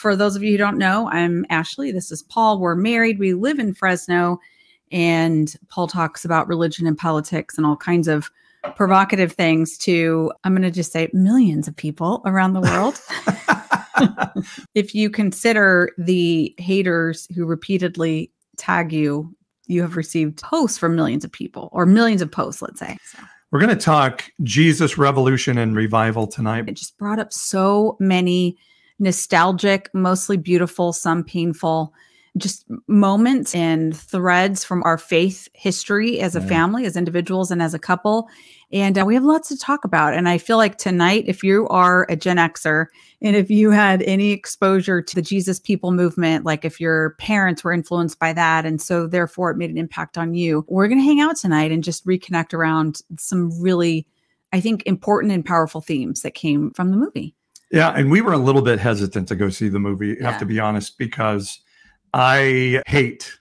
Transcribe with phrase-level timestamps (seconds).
[0.00, 1.92] For those of you who don't know, I'm Ashley.
[1.92, 2.58] This is Paul.
[2.58, 3.18] We're married.
[3.18, 4.40] We live in Fresno.
[4.90, 8.30] And Paul talks about religion and politics and all kinds of
[8.76, 12.98] provocative things to, I'm going to just say, millions of people around the world.
[14.74, 19.36] if you consider the haters who repeatedly tag you,
[19.66, 22.96] you have received posts from millions of people or millions of posts, let's say.
[23.04, 23.18] So.
[23.50, 26.70] We're going to talk Jesus, revolution, and revival tonight.
[26.70, 28.56] It just brought up so many
[29.00, 31.92] nostalgic, mostly beautiful, some painful
[32.36, 37.74] just moments and threads from our faith history as a family, as individuals, and as
[37.74, 38.28] a couple.
[38.72, 40.14] And uh, we have lots to talk about.
[40.14, 42.86] And I feel like tonight, if you are a Gen Xer
[43.20, 47.64] and if you had any exposure to the Jesus People movement, like if your parents
[47.64, 51.00] were influenced by that, and so therefore it made an impact on you, we're going
[51.00, 54.06] to hang out tonight and just reconnect around some really,
[54.52, 57.34] I think, important and powerful themes that came from the movie.
[57.70, 57.90] Yeah.
[57.90, 60.46] And we were a little bit hesitant to go see the movie, I have to
[60.46, 61.60] be honest, because
[62.14, 63.32] I hate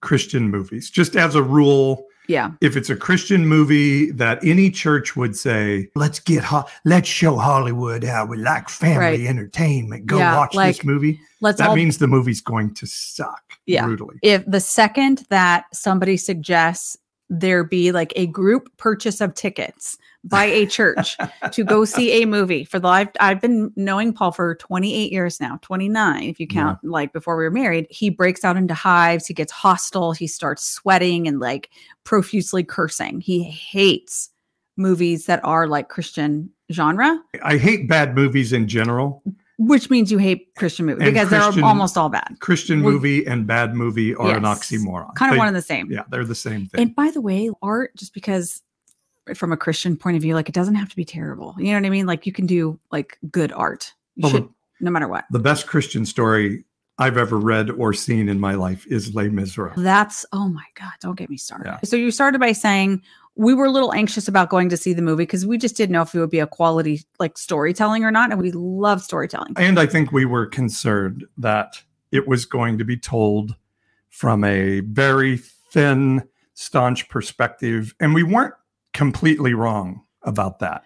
[0.00, 0.90] Christian movies.
[0.90, 2.52] Just as a rule, yeah.
[2.60, 7.36] If it's a Christian movie that any church would say, let's get ho- let's show
[7.36, 9.20] Hollywood how we like family right.
[9.20, 10.06] entertainment.
[10.06, 11.20] Go yeah, watch like, this movie.
[11.40, 13.84] Let's that all- means the movie's going to suck yeah.
[13.84, 14.16] brutally.
[14.22, 16.96] If the second that somebody suggests
[17.28, 21.16] there be like a group purchase of tickets by a church
[21.52, 25.40] to go see a movie for the life I've been knowing Paul for 28 years
[25.40, 26.90] now, 29 if you count yeah.
[26.90, 27.86] like before we were married.
[27.90, 31.70] He breaks out into hives, he gets hostile, he starts sweating and like
[32.04, 33.20] profusely cursing.
[33.20, 34.30] He hates
[34.76, 37.20] movies that are like Christian genre.
[37.42, 39.22] I hate bad movies in general.
[39.56, 42.38] Which means you hate Christian movies because Christian, they're almost all bad.
[42.40, 45.14] Christian We're, movie and bad movie are yes, an oxymoron.
[45.14, 45.92] Kind of they, one and the same.
[45.92, 46.80] Yeah, they're the same thing.
[46.80, 48.62] And by the way, art, just because
[49.34, 51.54] from a Christian point of view, like it doesn't have to be terrible.
[51.58, 52.06] You know what I mean?
[52.06, 53.92] Like you can do like good art.
[54.16, 54.48] You well, should,
[54.80, 55.24] no matter what.
[55.30, 56.64] The best Christian story
[56.98, 59.82] I've ever read or seen in my life is Les Miserables.
[59.82, 60.92] That's oh my god!
[61.00, 61.66] Don't get me started.
[61.66, 61.78] Yeah.
[61.84, 63.02] So you started by saying
[63.36, 65.92] we were a little anxious about going to see the movie because we just didn't
[65.92, 69.54] know if it would be a quality like storytelling or not, and we love storytelling.
[69.56, 71.82] And I think we were concerned that
[72.12, 73.56] it was going to be told
[74.08, 75.38] from a very
[75.72, 78.54] thin, staunch perspective, and we weren't
[78.94, 80.84] completely wrong about that.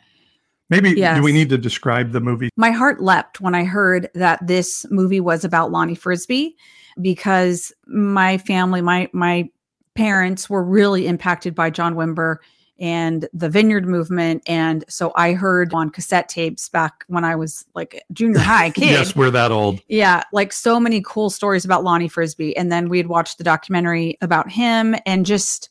[0.71, 1.17] Maybe yes.
[1.17, 2.51] do we need to describe the movie?
[2.57, 6.57] My heart leapt when I heard that this movie was about Lonnie Frisbee
[7.01, 9.49] because my family, my my
[9.95, 12.37] parents were really impacted by John Wimber
[12.79, 17.67] and the vineyard movement and so i heard on cassette tapes back when i was
[17.75, 21.83] like junior high kid yes we're that old yeah like so many cool stories about
[21.83, 25.69] lonnie frisbee and then we'd watched the documentary about him and just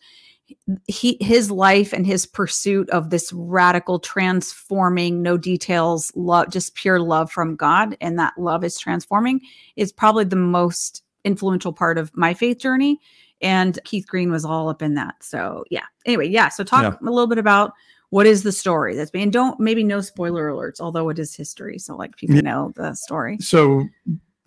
[0.88, 7.00] he his life and his pursuit of this radical transforming no details love just pure
[7.00, 9.42] love from god and that love is transforming
[9.76, 13.00] is probably the most influential part of my faith journey
[13.42, 15.16] and keith green was all up in that.
[15.22, 15.86] So yeah.
[16.06, 17.08] Anyway yeah so talk yeah.
[17.08, 17.74] a little bit about
[18.10, 21.78] what is the story that's being don't maybe no spoiler alerts although it is history
[21.78, 23.38] so like people know the story.
[23.40, 23.88] So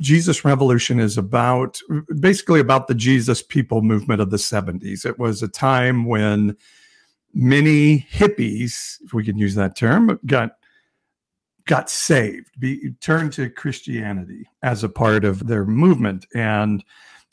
[0.00, 1.78] Jesus Revolution is about
[2.18, 5.04] basically about the Jesus people movement of the 70s.
[5.04, 6.56] It was a time when
[7.34, 10.52] many hippies, if we can use that term, got
[11.66, 16.26] got saved, be, turned to Christianity as a part of their movement.
[16.34, 16.82] And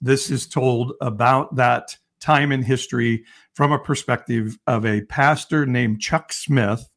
[0.01, 3.23] this is told about that time in history
[3.53, 6.87] from a perspective of a pastor named Chuck Smith,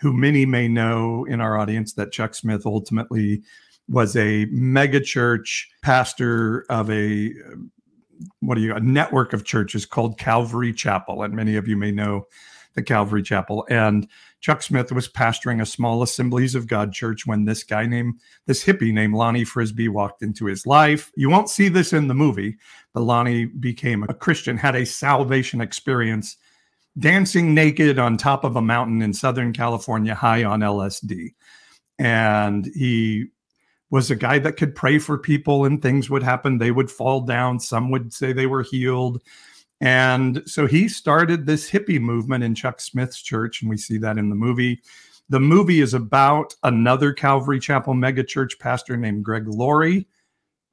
[0.00, 3.42] who many may know in our audience that Chuck Smith ultimately
[3.88, 7.32] was a megachurch pastor of a
[8.40, 11.90] what do you a network of churches called Calvary Chapel, and many of you may
[11.90, 12.26] know
[12.74, 13.66] the Calvary Chapel.
[13.70, 14.08] And
[14.40, 18.64] Chuck Smith was pastoring a small Assemblies of God church when this guy named this
[18.64, 21.10] hippie named Lonnie Frisbee walked into his life.
[21.16, 22.56] You won't see this in the movie,
[22.94, 26.36] but Lonnie became a Christian, had a salvation experience
[26.98, 31.34] dancing naked on top of a mountain in Southern California, high on LSD.
[31.98, 33.26] And he
[33.90, 36.58] was a guy that could pray for people and things would happen.
[36.58, 37.60] They would fall down.
[37.60, 39.22] Some would say they were healed.
[39.80, 44.18] And so he started this hippie movement in Chuck Smith's church, and we see that
[44.18, 44.82] in the movie.
[45.28, 50.08] The movie is about another Calvary Chapel megachurch pastor named Greg Laurie,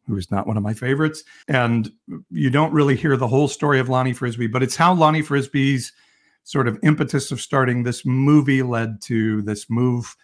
[0.07, 1.23] who is not one of my favorites.
[1.47, 1.91] And
[2.31, 5.93] you don't really hear the whole story of Lonnie Frisbee, but it's how Lonnie Frisbee's
[6.43, 10.15] sort of impetus of starting this movie led to this move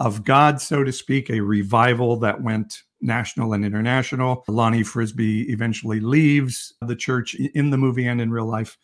[0.00, 4.44] of God, so to speak, a revival that went national and international.
[4.48, 8.76] Lonnie Frisbee eventually leaves the church in the movie and in real life.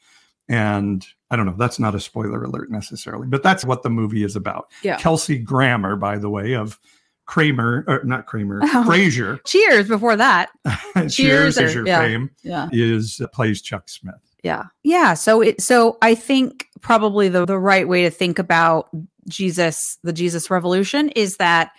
[0.48, 4.24] And I don't know, that's not a spoiler alert necessarily, but that's what the movie
[4.24, 4.70] is about.
[4.82, 4.98] Yeah.
[4.98, 6.78] Kelsey Grammer, by the way, of
[7.26, 8.84] Kramer, or not Kramer, Oh.
[8.88, 10.50] Frasier, Cheers before that.
[11.08, 12.00] Cheers or- is your yeah.
[12.00, 12.68] fame, Yeah.
[12.72, 14.14] is uh, plays Chuck Smith.
[14.42, 14.64] Yeah.
[14.82, 15.14] Yeah.
[15.14, 18.88] So it so I think probably the, the right way to think about
[19.28, 21.72] Jesus, the Jesus revolution, is that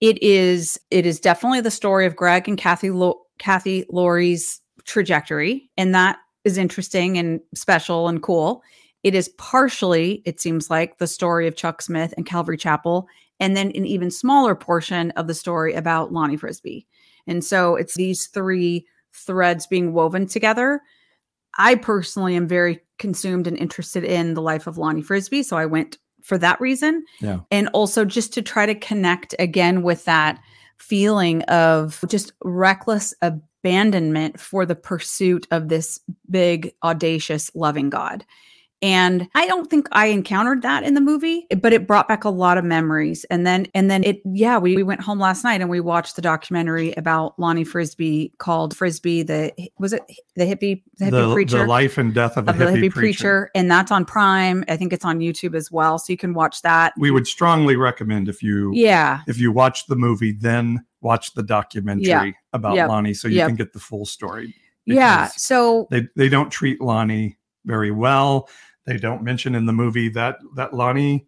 [0.00, 5.70] it is it is definitely the story of Greg and Kathy Lo- Kathy Laurie's trajectory.
[5.76, 8.62] And that is interesting and special and cool.
[9.02, 13.06] It is partially, it seems like, the story of Chuck Smith and Calvary Chapel,
[13.40, 16.86] and then an even smaller portion of the story about Lonnie Frisbee.
[17.26, 20.80] And so it's these three threads being woven together.
[21.58, 25.42] I personally am very consumed and interested in the life of Lonnie Frisbee.
[25.42, 27.04] So I went for that reason.
[27.20, 27.40] Yeah.
[27.50, 30.40] And also just to try to connect again with that
[30.78, 36.00] feeling of just reckless abandonment for the pursuit of this
[36.30, 38.24] big, audacious, loving God.
[38.84, 42.28] And I don't think I encountered that in the movie, but it brought back a
[42.28, 43.24] lot of memories.
[43.30, 46.16] And then, and then it, yeah, we, we went home last night and we watched
[46.16, 50.02] the documentary about Lonnie Frisbee called Frisbee, the, was it
[50.36, 51.58] the hippie, the hippie The, preacher?
[51.60, 53.50] the life and death of, of a the hippie, hippie preacher.
[53.54, 54.64] and that's on Prime.
[54.68, 56.92] I think it's on YouTube as well, so you can watch that.
[56.98, 61.42] We would strongly recommend if you yeah, if you watch the movie, then watch the
[61.42, 62.30] documentary Yeah.
[62.52, 62.88] about Yep.
[62.90, 63.46] Lonnie, so you Yep.
[63.48, 64.54] can get the full story.
[64.84, 65.28] yeah.
[65.36, 68.46] So they they don't treat Lonnie very well.
[68.86, 71.26] They don't mention in the movie that that Lonnie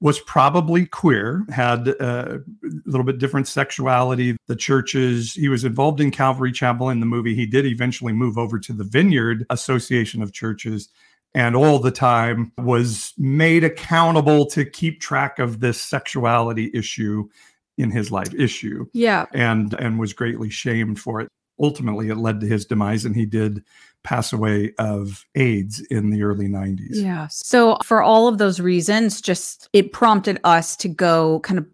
[0.00, 2.40] was probably queer, had uh, a
[2.86, 4.36] little bit different sexuality.
[4.46, 7.34] The churches he was involved in Calvary Chapel in the movie.
[7.34, 10.88] He did eventually move over to the Vineyard Association of Churches.
[11.34, 17.28] And all the time was made accountable to keep track of this sexuality issue
[17.76, 21.28] in his life issue yeah, and and was greatly shamed for it.
[21.60, 23.62] Ultimately, it led to his demise, and he did
[24.04, 27.02] pass away of AIDS in the early 90s.
[27.02, 27.26] yeah.
[27.30, 31.66] So for all of those reasons, just it prompted us to go kind of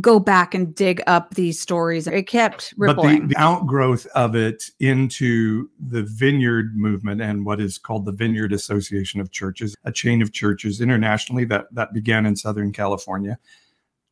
[0.00, 2.06] go back and dig up these stories.
[2.06, 3.20] It kept rippling.
[3.20, 8.12] But the, the outgrowth of it into the Vineyard movement and what is called the
[8.12, 13.38] Vineyard Association of Churches, a chain of churches internationally that, that began in Southern California,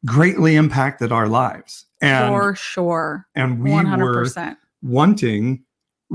[0.06, 1.84] greatly impacted our lives.
[2.00, 5.64] And, for sure, and we one hundred were wanting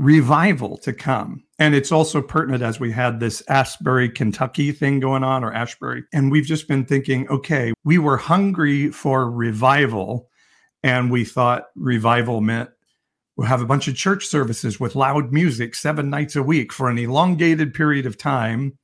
[0.00, 1.44] revival to come.
[1.58, 6.04] And it's also pertinent as we had this Ashbury, Kentucky thing going on, or Asbury.
[6.12, 10.28] And we've just been thinking, okay, we were hungry for revival.
[10.82, 12.70] And we thought revival meant
[13.36, 16.88] we'll have a bunch of church services with loud music seven nights a week for
[16.88, 18.78] an elongated period of time.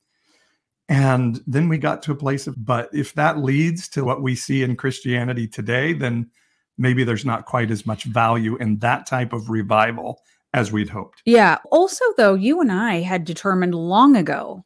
[0.87, 4.35] And then we got to a place of, but if that leads to what we
[4.35, 6.29] see in Christianity today, then
[6.77, 10.21] maybe there's not quite as much value in that type of revival
[10.53, 11.21] as we'd hoped.
[11.25, 11.57] Yeah.
[11.71, 14.63] Also, though, you and I had determined long ago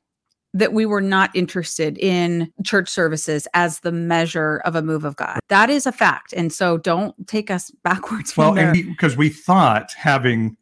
[0.53, 5.15] that we were not interested in church services as the measure of a move of
[5.15, 5.39] God.
[5.47, 6.33] That is a fact.
[6.33, 8.71] And so don't take us backwards Well, there.
[8.71, 10.57] and because we thought having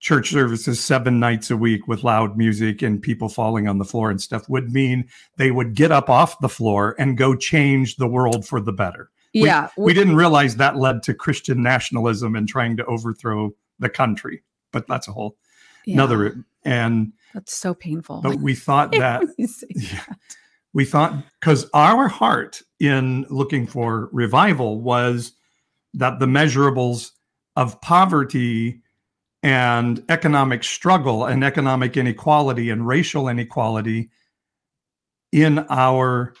[0.00, 4.10] church services seven nights a week with loud music and people falling on the floor
[4.10, 5.08] and stuff would mean
[5.38, 9.10] they would get up off the floor and go change the world for the better.
[9.32, 9.68] yeah.
[9.78, 14.42] We didn't realize that led to Christian nationalism and trying to overthrow the country,
[14.74, 15.38] but that's a whole
[15.86, 16.44] yeah, another.
[16.64, 18.20] And That's so painful.
[18.20, 20.04] but we thought that When you say yeah,
[20.74, 25.32] we thought because our heart in looking for revival was
[25.94, 27.12] that the measurables
[27.56, 28.82] of poverty
[29.42, 34.10] and economic struggle and economic inequality and racial inequality
[35.32, 36.34] in our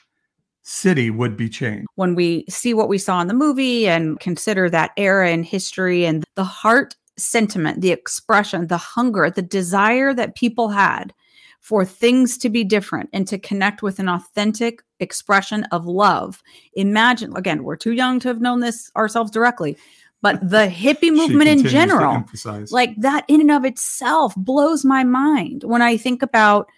[0.62, 1.86] city would be changed.
[1.96, 6.06] when we see what we saw in the movie and consider that era in history
[6.06, 11.12] and the heart sentiment, the expression, the hunger, the desire that people had
[11.60, 16.42] for things to be different and to connect with an authentic expression of love.
[16.74, 19.76] Imagine, again, we're too young to have known this ourselves directly,
[20.20, 22.24] but the hippie movement in general,
[22.70, 26.68] like that in and of itself blows my mind when I think about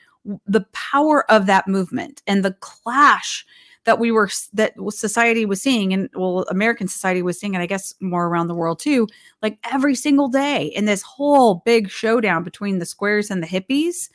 [0.47, 3.45] the power of that movement and the clash
[3.87, 7.67] that we were that society was seeing and well American society was seeing and I
[7.67, 9.09] guess more around the world too
[9.43, 14.11] like every single day in this whole big showdown between the squares and the hippies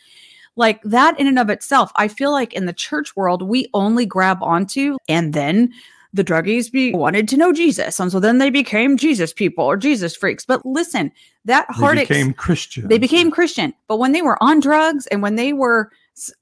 [0.56, 4.06] like that in and of itself I feel like in the church world we only
[4.06, 5.74] grab onto and then
[6.14, 9.78] the druggies be wanted to know Jesus and so then they became Jesus people or
[9.78, 11.12] Jesus freaks but listen
[11.46, 12.88] that they heart ex- became Christian.
[12.88, 13.74] they became Christian.
[13.88, 15.92] But when they were on drugs and when they were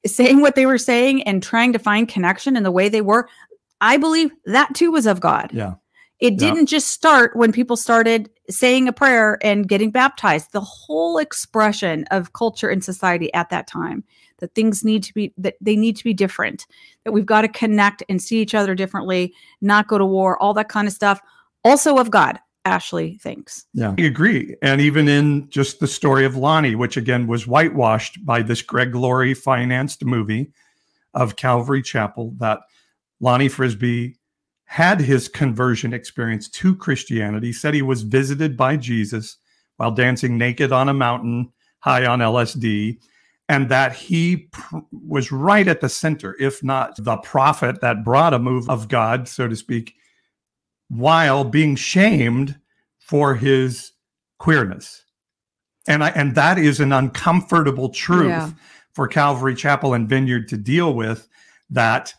[0.06, 3.30] saying what they were saying and trying to find connection in the way they were,
[3.82, 5.52] I believe that too was of God.
[5.54, 5.76] Yeah.
[6.20, 10.52] It didn't just start when people started saying a prayer and getting baptized.
[10.52, 14.04] The whole expression of culture and society at that time
[14.40, 16.68] that things need to be that they need to be different,
[17.06, 20.54] that we've got to connect and see each other differently, not go to war, all
[20.56, 21.22] that kind of stuff.
[21.64, 22.40] also of God.
[22.66, 23.66] Ashley thinks.
[23.74, 24.56] Yeah, I agree.
[24.62, 28.96] And even in just the story of Lonnie, which again was whitewashed by this Greg
[28.96, 30.52] Laurie financed movie
[31.14, 32.60] of Calvary Chapel, that
[33.20, 34.18] Lonnie Frisbee
[34.66, 39.38] had his conversion experience to Christianity, said he was visited by Jesus
[39.78, 43.00] while dancing naked on a mountain high on LSD,
[43.48, 48.34] and that he pr- was right at the center, if not the prophet that brought
[48.34, 49.96] a move of God, so to speak,
[50.90, 52.60] while being shamed
[52.98, 53.94] for his
[54.38, 55.04] queerness.
[55.88, 58.52] And I, and that is an uncomfortable truth yeah.
[58.94, 61.28] for Calvary Chapel and Vineyard to deal with
[61.70, 62.14] that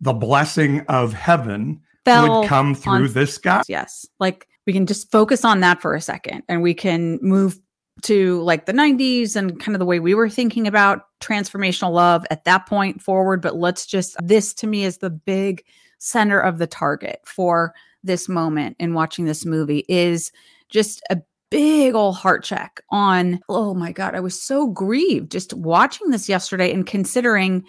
[0.00, 3.62] the blessing of heaven Fell would come through on, this guy.
[3.68, 4.06] Yes.
[4.18, 7.58] Like we can just focus on that for a second and we can move
[8.02, 12.26] to like the 90s and kind of the way we were thinking about transformational love
[12.30, 13.40] at that point forward.
[13.40, 15.64] But let's just, this to me is the big
[15.98, 20.30] center of the target for this moment in watching this movie is
[20.68, 21.18] just a
[21.50, 26.28] big old heart check on, oh my God, I was so grieved just watching this
[26.28, 27.64] yesterday and considering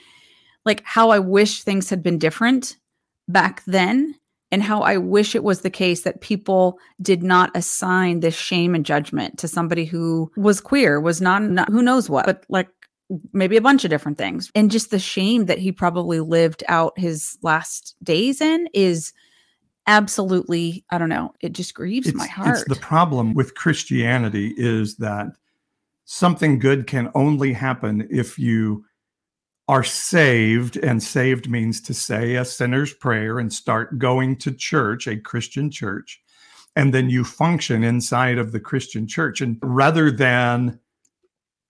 [0.66, 2.78] like how I wish things had been different
[3.28, 4.16] back then
[4.52, 8.74] and how I wish it was the case that people did not assign this shame
[8.74, 12.70] and judgment to somebody who was queer, was not, not who knows what, but like
[13.34, 14.52] maybe a bunch of different things.
[14.56, 19.14] And just the shame that he probably lived out his last days in is
[19.88, 22.58] absolutely, I don't know, it just grieves it's, my heart.
[22.58, 25.28] It's the problem with Christianity is that
[26.06, 28.86] something good can only happen if you
[29.68, 35.08] are saved, and saved means to say a sinner's prayer and start going to church,
[35.08, 36.22] a Christian church,
[36.76, 39.42] and then you function inside of the Christian church.
[39.42, 40.80] And rather than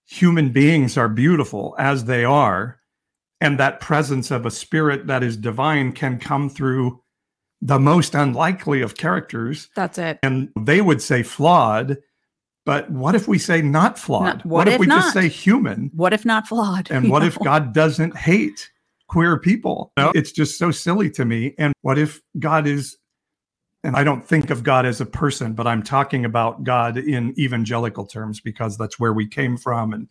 [0.05, 2.79] human beings are beautiful as they are,
[3.39, 7.01] and that presence of a spirit that is divine can come through
[7.61, 9.69] the most unlikely of characters.
[9.75, 10.19] That's it.
[10.23, 11.97] And they would say flawed
[12.65, 14.23] but what if we say not flawed?
[14.23, 15.01] Not, what, what, if, if we not?
[15.03, 15.91] just say human?
[15.93, 16.89] What if not flawed?
[16.89, 17.27] And what know?
[17.27, 18.71] if God doesn't hate
[19.07, 19.91] queer people?
[19.97, 21.53] Know, it's just so silly to me.
[21.59, 22.97] And what if God is,
[23.83, 27.39] and I don't think of God as a person, but I'm talking about God in
[27.39, 29.93] evangelical terms because that's where we came from.
[29.93, 30.09] And,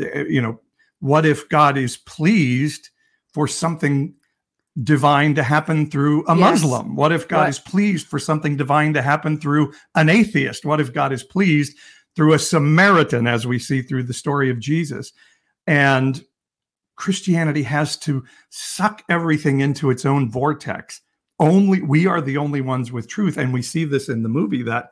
[0.00, 0.60] eh, you know,
[1.00, 2.90] what if God is pleased
[3.34, 4.14] for something
[4.82, 6.62] divine to happen through a yes.
[6.62, 6.94] Muslim?
[6.94, 7.48] What if God what?
[7.48, 10.64] is pleased for something divine to happen through an atheist?
[10.64, 11.76] What if God is pleased
[12.14, 15.12] through a Samaritan, as we see through the story of Jesus?
[15.66, 16.22] And
[16.96, 21.00] Christianity has to suck everything into its own vortex.
[21.38, 23.36] Only we are the only ones with truth.
[23.36, 24.90] And we see this in the movie that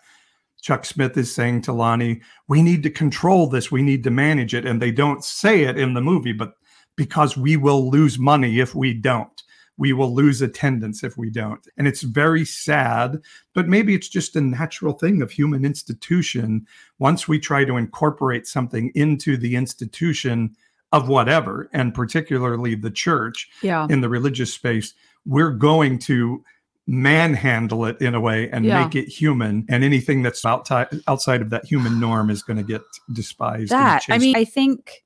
[0.63, 4.55] Chuck Smith is saying to Lonnie, we need to control this, we need to manage
[4.55, 4.65] it.
[4.65, 6.55] And they don't say it in the movie, but
[6.97, 9.43] because we will lose money if we don't
[9.79, 11.67] we will lose attendance if we don't.
[11.77, 13.21] And it's very sad,
[13.55, 16.67] but maybe it's just a natural thing of human institution.
[16.99, 20.57] Once we try to incorporate something into the institution
[20.93, 23.87] of whatever, and particularly the church yeah.
[23.91, 24.95] in the religious space,
[25.27, 26.43] we're going to
[26.87, 28.85] manhandle it in a way and yeah.
[28.85, 32.63] make it human and anything that's outside outside of that human norm is going to
[32.63, 32.81] get
[33.13, 35.05] despised that i mean i think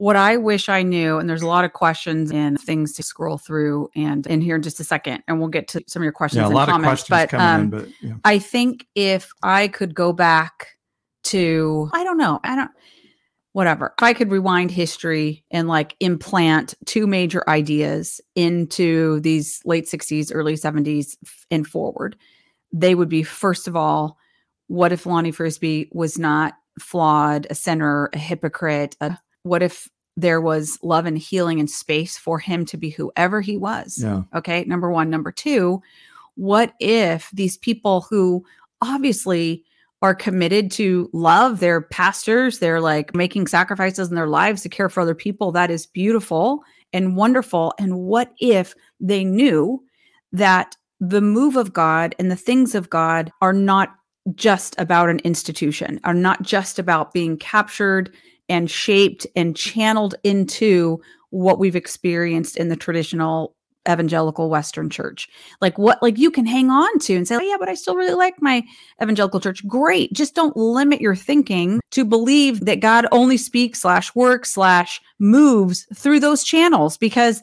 [0.00, 3.36] what I wish I knew, and there's a lot of questions and things to scroll
[3.36, 6.12] through and in here in just a second, and we'll get to some of your
[6.12, 7.06] questions yeah, and comments.
[7.06, 8.14] but, um, in, but yeah.
[8.24, 10.68] I think if I could go back
[11.24, 12.70] to, I don't know, I don't,
[13.52, 19.84] whatever, if I could rewind history and like implant two major ideas into these late
[19.84, 21.18] 60s, early 70s
[21.50, 22.16] and forward,
[22.72, 24.16] they would be first of all,
[24.68, 30.40] what if Lonnie Frisbee was not flawed, a sinner, a hypocrite, a what if there
[30.40, 33.98] was love and healing and space for him to be whoever he was?
[34.02, 34.22] Yeah.
[34.34, 34.64] Okay.
[34.64, 35.10] Number one.
[35.10, 35.82] Number two,
[36.34, 38.44] what if these people who
[38.82, 39.64] obviously
[40.02, 44.88] are committed to love their pastors, they're like making sacrifices in their lives to care
[44.88, 45.52] for other people?
[45.52, 47.74] That is beautiful and wonderful.
[47.78, 49.82] And what if they knew
[50.32, 53.94] that the move of God and the things of God are not
[54.34, 58.14] just about an institution, are not just about being captured
[58.50, 63.54] and shaped and channeled into what we've experienced in the traditional
[63.88, 65.28] evangelical western church.
[65.62, 67.96] Like what like you can hang on to and say oh, yeah but i still
[67.96, 68.62] really like my
[69.02, 69.66] evangelical church.
[69.66, 70.12] Great.
[70.12, 75.86] Just don't limit your thinking to believe that god only speaks slash works slash moves
[75.94, 77.42] through those channels because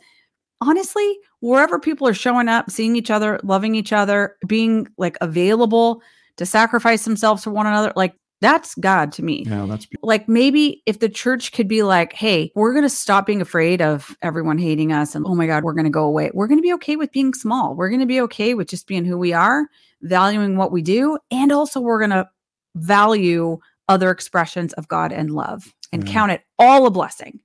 [0.62, 6.02] honestly wherever people are showing up seeing each other loving each other being like available
[6.36, 9.46] to sacrifice themselves for one another like That's God to me.
[9.48, 10.08] Yeah, that's beautiful.
[10.08, 13.82] Like maybe if the church could be like, hey, we're going to stop being afraid
[13.82, 16.30] of everyone hating us and oh my God, we're going to go away.
[16.34, 17.76] We're going to be okay with being small.
[17.76, 19.66] We're going to be okay with just being who we are,
[20.02, 21.18] valuing what we do.
[21.32, 22.30] And also, we're going to
[22.76, 23.58] value
[23.90, 26.14] other expressions of God and love and Yeah.
[26.14, 27.40] count it all a blessing,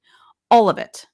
[0.51, 1.07] all of it.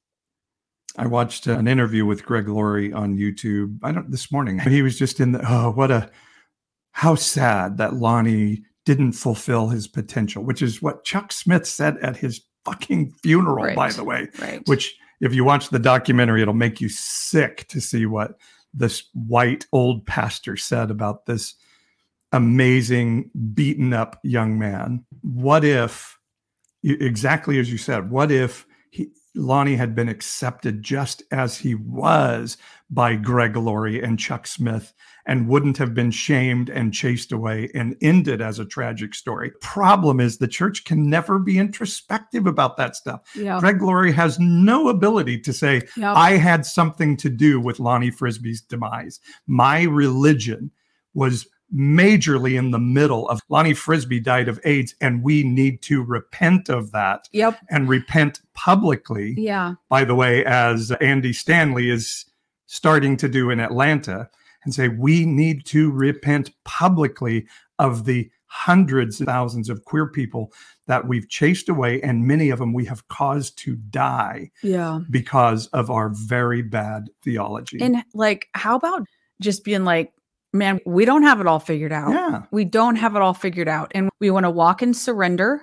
[0.97, 3.79] I watched uh, an interview with Greg Laurie on YouTube.
[3.85, 4.59] I don't this morning.
[4.59, 6.11] He was just in the oh, what a
[6.91, 12.17] how sad that Lonnie didn't fulfill his potential, which is what Chuck Smith said at
[12.17, 14.29] his fucking funeral, by the way.
[14.41, 14.67] Right.
[14.67, 18.39] Which, if you watch the documentary, it'll make you sick to see what
[18.73, 21.55] this white old pastor said about this
[22.33, 25.05] amazing, beaten up young man.
[25.21, 26.19] What if,
[26.83, 32.57] exactly as you said, what if he, Lonnie had been accepted just as he was
[32.91, 34.93] by Greg Laurie and Chuck Smith
[35.27, 39.53] and wouldn't have been shamed and chased away and ended as a tragic story?
[39.61, 43.21] Problem is, the church can never be introspective about that stuff.
[43.37, 43.61] yeah.
[43.61, 46.15] Greg Laurie has no ability to say, Yeah.
[46.15, 49.21] I had something to do with Lonnie Frisbee's demise.
[49.47, 50.71] My religion
[51.13, 56.03] was majorly in the middle of Lonnie Frisbee died of AIDS, and we need to
[56.03, 57.59] repent of that yep.
[57.69, 59.35] and repent publicly.
[59.37, 59.75] Yeah.
[59.89, 62.25] By the way, as Andy Stanley is
[62.67, 64.29] starting to do in Atlanta,
[64.65, 67.47] and say, we need to repent publicly
[67.79, 70.53] of the hundreds of thousands of queer people
[70.87, 75.01] that we've chased away, and many of them we have caused to die Yeah.
[75.11, 77.79] because of our very bad theology.
[77.81, 79.07] And like, how about
[79.41, 80.13] just being like,
[80.53, 82.11] man, we don't have it all figured out.
[82.11, 83.93] yeah, We don't have it all figured out.
[83.95, 85.63] And we want to walk in surrender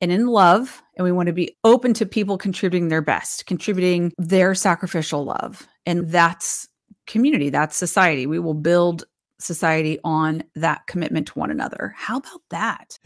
[0.00, 0.82] and in love.
[0.96, 5.66] And we want to be open to people contributing their best, contributing their sacrificial love.
[5.86, 6.68] And that's
[7.06, 8.26] community, that's society.
[8.26, 9.04] We will build
[9.38, 11.94] society on that commitment to one another.
[11.96, 12.98] How about that?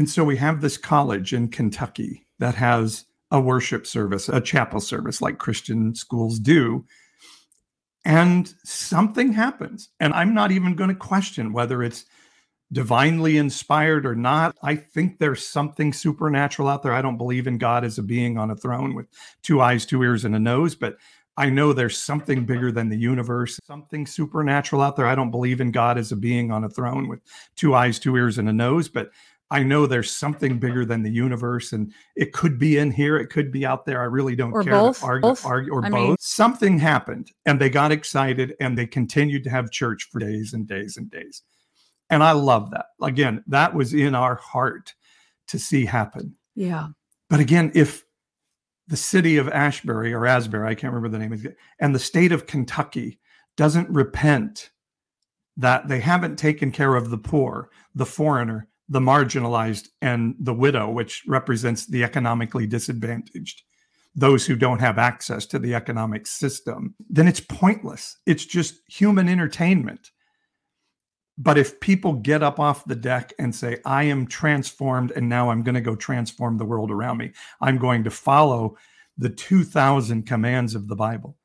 [0.00, 4.80] And so we have this college in Kentucky that has a worship service, a chapel
[4.80, 6.86] service like Christian schools do.
[8.06, 9.90] And something happens.
[10.00, 12.06] And I'm not even going to question whether it's
[12.72, 14.56] divinely inspired or not.
[14.62, 16.94] I think there's something supernatural out there.
[16.94, 19.06] I don't believe in God as a being on a throne with
[19.42, 20.96] two eyes, two ears, and a nose, but
[21.36, 25.06] I know there's something bigger than the universe, something supernatural out there.
[25.06, 27.20] I don't believe in God as a being on a throne with
[27.54, 29.10] two eyes, two ears, and a nose, but
[29.52, 33.28] I know there's something bigger than the universe, and it could be in here, it
[33.30, 34.00] could be out there.
[34.00, 34.72] I really don't Or care.
[34.72, 35.44] both, argue, both.
[35.44, 36.08] argue, or I both.
[36.08, 40.52] mean- something happened, and they got excited, and they continued to have church for days
[40.52, 41.42] and days and days.
[42.10, 42.86] And I love that.
[43.02, 44.94] Again, that was in our heart
[45.48, 46.36] to see happen.
[46.54, 46.88] Yeah.
[47.28, 48.04] But again, if
[48.88, 52.46] the city of Ashbury or Asbury, I can't remember the name and the state of
[52.46, 53.20] Kentucky
[53.56, 54.70] doesn't repent
[55.56, 60.90] that they haven't taken care of the poor, the foreigner, the marginalized, and the widow,
[60.90, 63.62] which represents the economically disadvantaged,
[64.16, 68.16] those who don't have access to the economic system, then it's pointless.
[68.26, 70.10] It's just human entertainment.
[71.38, 75.50] But if people get up off the deck and say, I am transformed, and now
[75.50, 78.76] I'm going to go transform the world around me, I'm going to follow
[79.16, 81.36] the 2000 commands of the Bible.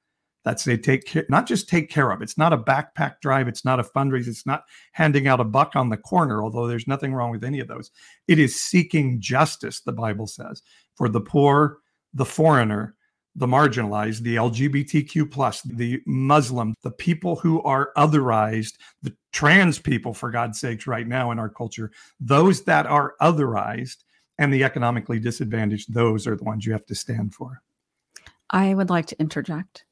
[0.46, 2.22] That's they take care, not just take care of.
[2.22, 3.48] It's not a backpack drive.
[3.48, 4.28] It's not a fundraiser.
[4.28, 7.60] It's not handing out a buck on the corner, although there's nothing wrong with any
[7.60, 7.90] of those.
[8.28, 10.62] It is seeking justice, the Bible says,
[10.94, 11.80] for the poor,
[12.14, 12.96] the foreigner,
[13.36, 20.14] the marginalized, the LGBTQ plus, the Muslim, the people who are otherized, the trans people,
[20.14, 24.04] for God's sakes, right now in our culture, those that are otherized
[24.38, 27.62] and the economically disadvantaged, those are the ones you have to stand for.
[28.52, 29.86] I would like to interject.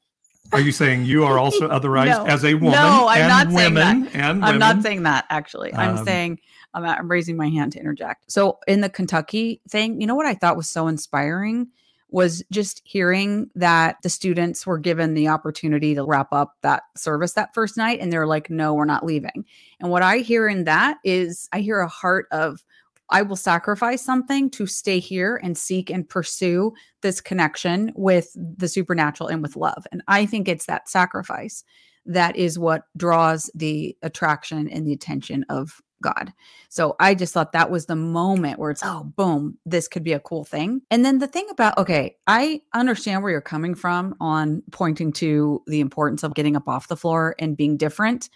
[0.52, 2.26] Are you saying you are also otherized No.
[2.26, 2.72] as a woman?
[2.72, 5.74] No, I'm and not saying women, And I'm not saying that actually.
[5.74, 6.38] I'm Um, saying
[6.74, 8.30] I'm, I'm raising my hand to interject.
[8.30, 11.68] So in the Kentucky thing, you know what I thought was so inspiring
[12.10, 17.32] was just hearing that the students were given the opportunity to wrap up that service
[17.32, 19.44] that first night and they're like no, we're not leaving.
[19.80, 22.62] And what I hear in that is I hear a heart of
[23.10, 28.68] I will sacrifice something to stay here and seek and pursue this connection with the
[28.68, 29.86] supernatural and with love.
[29.92, 31.64] And I think it's that sacrifice
[32.06, 36.32] that is what draws the attraction and the attention of God.
[36.68, 40.12] So I just thought that was the moment where it's, oh, boom, this could be
[40.12, 40.82] a cool thing.
[40.90, 45.62] And then the thing about, okay, I understand where you're coming from on pointing to
[45.66, 48.28] the importance of getting up off the floor and being different.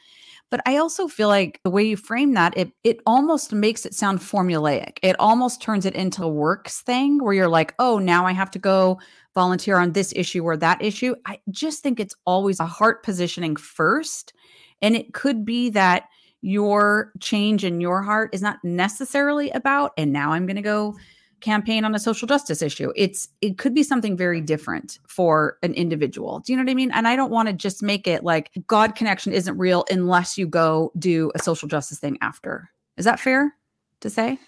[0.50, 3.94] But I also feel like the way you frame that, it it almost makes it
[3.94, 4.98] sound formulaic.
[5.02, 8.50] It almost turns it into a works thing where you're like, oh, now I have
[8.52, 8.98] to go
[9.34, 11.14] volunteer on this issue or that issue.
[11.26, 14.32] I just think it's always a heart positioning first.
[14.80, 16.04] And it could be that
[16.40, 20.96] your change in your heart is not necessarily about, and now I'm going to go
[21.40, 22.92] campaign on a social justice issue.
[22.96, 26.40] It's it could be something very different for an individual.
[26.40, 26.90] Do you know what I mean?
[26.92, 30.46] And I don't want to just make it like God connection isn't real unless you
[30.46, 32.70] go do a social justice thing after.
[32.96, 33.54] Is that fair
[34.00, 34.38] to say?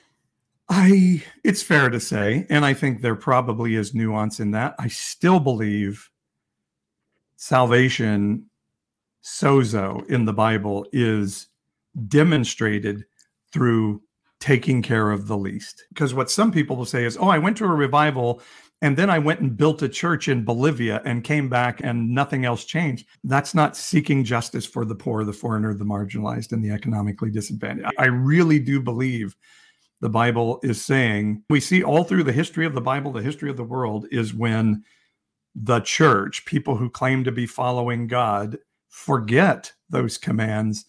[0.69, 4.77] I it's fair to say, and I think there probably is nuance in that.
[4.79, 6.09] I still believe
[7.37, 8.47] salvation,
[9.23, 11.49] sozo in the Bible, is
[12.07, 13.05] demonstrated
[13.53, 14.03] through
[14.41, 15.85] taking care of the least.
[15.91, 18.43] Because what some people will say is, oh, I went to a revival
[18.83, 22.47] and then I went and built a church in Bolivia and came back and nothing
[22.47, 23.07] else changed.
[23.25, 27.93] That's not seeking justice for the poor, the foreigner, the marginalized, and the economically disadvantaged.
[27.99, 29.37] I really do believe
[30.01, 33.51] the Bible is saying, we see all through the history of the Bible, the history
[33.51, 34.83] of the world is when
[35.55, 38.57] the church, people who claim to be following God,
[38.89, 40.87] forget those commands,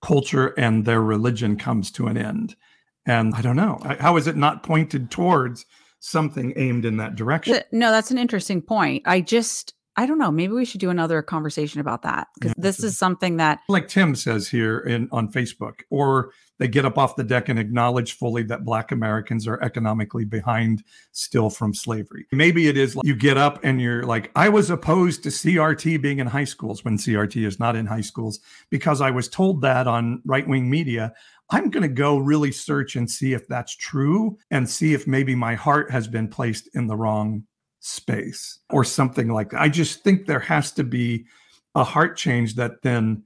[0.00, 2.56] culture and their religion comes to an end.
[3.06, 5.64] And I don't know, how is it not pointed towards
[6.00, 7.58] something aimed in that direction?
[7.72, 9.02] No, that's an interesting point.
[9.06, 12.62] I just I don't know, maybe we should do another conversation about that because Yeah,
[12.62, 12.86] this sure.
[12.86, 17.16] is something that like Tim says here in on Facebook, or they get up off
[17.16, 22.26] the deck and acknowledge fully that Black Americans are economically behind still from slavery.
[22.32, 26.00] Maybe it is like you get up and you're like, I was opposed to CRT
[26.00, 29.60] being in high schools when CRT is not in high schools because I was told
[29.62, 31.12] that on right wing media.
[31.50, 35.34] I'm going to go really search and see if that's true and see if maybe
[35.34, 37.44] my heart has been placed in the wrong
[37.80, 39.60] space or something like that.
[39.60, 41.26] I just think there has to be
[41.74, 43.24] a heart change that then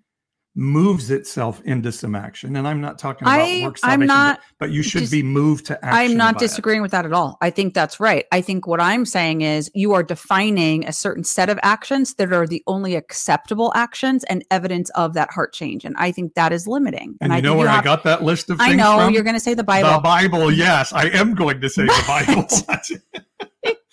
[0.57, 2.55] moves itself into some action.
[2.55, 5.11] And I'm not talking about I- work I'm salvation, not but, but you should dis-
[5.11, 6.13] be moved to action.
[6.13, 6.41] I'm not by it.
[6.47, 7.37] disagreeing with that at all.
[7.41, 8.25] I think that's right.
[8.31, 12.33] I think what I'm saying is you are defining a certain set of actions that
[12.33, 15.85] are the only acceptable actions and evidence of that heart change.
[15.85, 17.17] And I think that is limiting.
[17.21, 19.13] And, I you think know where I have- got that list of I know from?
[19.13, 19.91] you're going to say the Bible.
[19.91, 19.99] The.
[19.99, 22.05] Bible, yes, I am going to say the
[23.67, 23.75] Bible.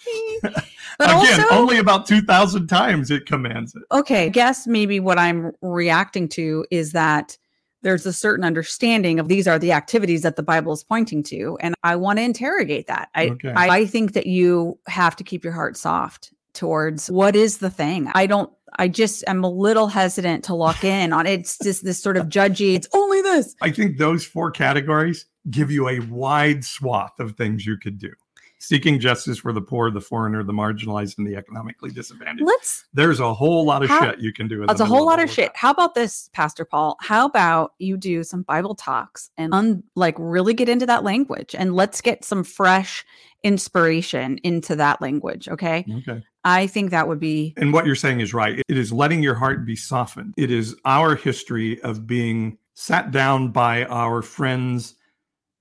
[0.41, 0.65] but
[0.99, 3.83] Again, also, only about 2,000 times it commands it.
[3.91, 7.37] okay, I guess maybe what I'm reacting to is that
[7.83, 11.57] there's a certain understanding of these are the activities that the Bible is pointing to.
[11.61, 13.09] And I want to interrogate that.
[13.15, 13.49] I, Okay.
[13.49, 17.71] I, I think that you have to keep your heart soft towards what is the
[17.71, 18.11] thing.
[18.13, 21.25] I don't, I just am a little hesitant to lock in on.
[21.25, 23.55] It's just this sort of judgy, it's only this.
[23.61, 28.11] I think those four categories give you a wide swath of things you could do.
[28.63, 32.45] Seeking justice for the poor, the foreigner, the marginalized, and the economically disadvantaged.
[32.45, 34.63] Let's There's a whole lot of How- shit you can do.
[34.67, 35.47] That's a whole lot of of shit.
[35.47, 35.57] that.
[35.57, 36.95] How about this, Pastor Paul?
[37.01, 41.55] How about you do some Bible talks and un- like really get into that language
[41.57, 43.03] and let's get some fresh
[43.43, 45.49] inspiration into that language.
[45.49, 45.83] Okay.
[45.99, 46.21] Okay.
[46.43, 48.61] I think that would be And what you're saying is right.
[48.67, 50.35] It is letting your heart be softened.
[50.37, 54.93] It is our history of being sat down by our friends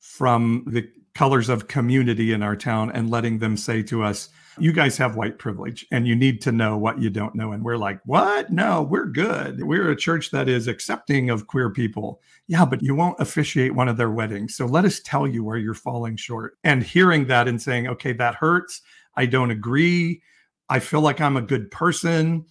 [0.00, 4.72] from the colors of community in our town and letting them say to us, You
[4.72, 7.52] guys have white privilege and you need to know what you don't know.
[7.52, 8.50] And we're like, What?
[8.50, 9.62] No, we're good.
[9.62, 12.20] We're a church that is accepting of queer people.
[12.46, 14.54] Yeah, but you won't officiate one of their weddings.
[14.56, 16.58] So let us tell you where you're falling short.
[16.64, 18.82] And hearing that and saying, Okay, that hurts.
[19.16, 20.22] I don't agree.
[20.68, 22.46] I feel like I'm a good person.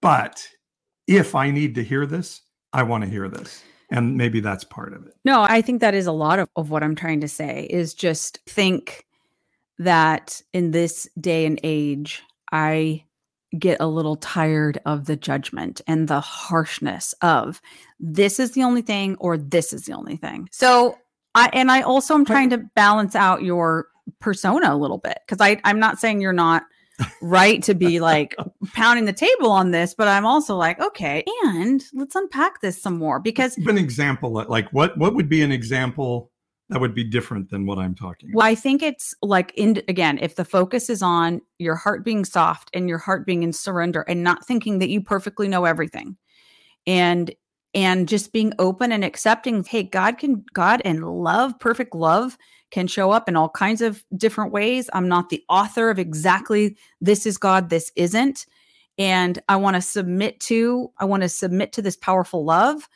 [0.00, 0.46] But
[1.06, 3.62] if I need to hear this, I want to hear this.
[3.92, 5.14] And maybe that's part of it.
[5.24, 7.94] no, I think that is a lot of, of what I'm trying to say is
[7.94, 9.06] just think
[9.78, 13.04] that in this day and age, I
[13.58, 17.60] get a little tired of the judgment and the harshness of
[18.00, 20.48] this is the only thing or this is the only thing.
[20.50, 20.98] So
[21.34, 23.88] I and I also am trying to balance out your
[24.20, 26.64] persona a little bit because I I'm not saying you're not
[27.20, 28.34] right to be like
[28.74, 32.98] pounding the table on this, but I'm also like, okay, and let's unpack this some
[32.98, 34.38] more because Give an example.
[34.38, 36.30] Uh, like what what would be an example
[36.68, 38.38] that would be different than what I'm talking about?
[38.38, 42.24] well, I think it's like in again, if the focus is on your heart being
[42.24, 46.16] soft and your heart being in surrender and not thinking that you perfectly know everything
[46.86, 47.32] and
[47.74, 52.36] and just being open and accepting hey god can god and love perfect love
[52.72, 54.90] can show up in all kinds of different ways.
[54.94, 58.46] I'm not the author of exactly this is god this isn't.
[58.98, 62.88] And i want to submit to i want to submit to this powerful love.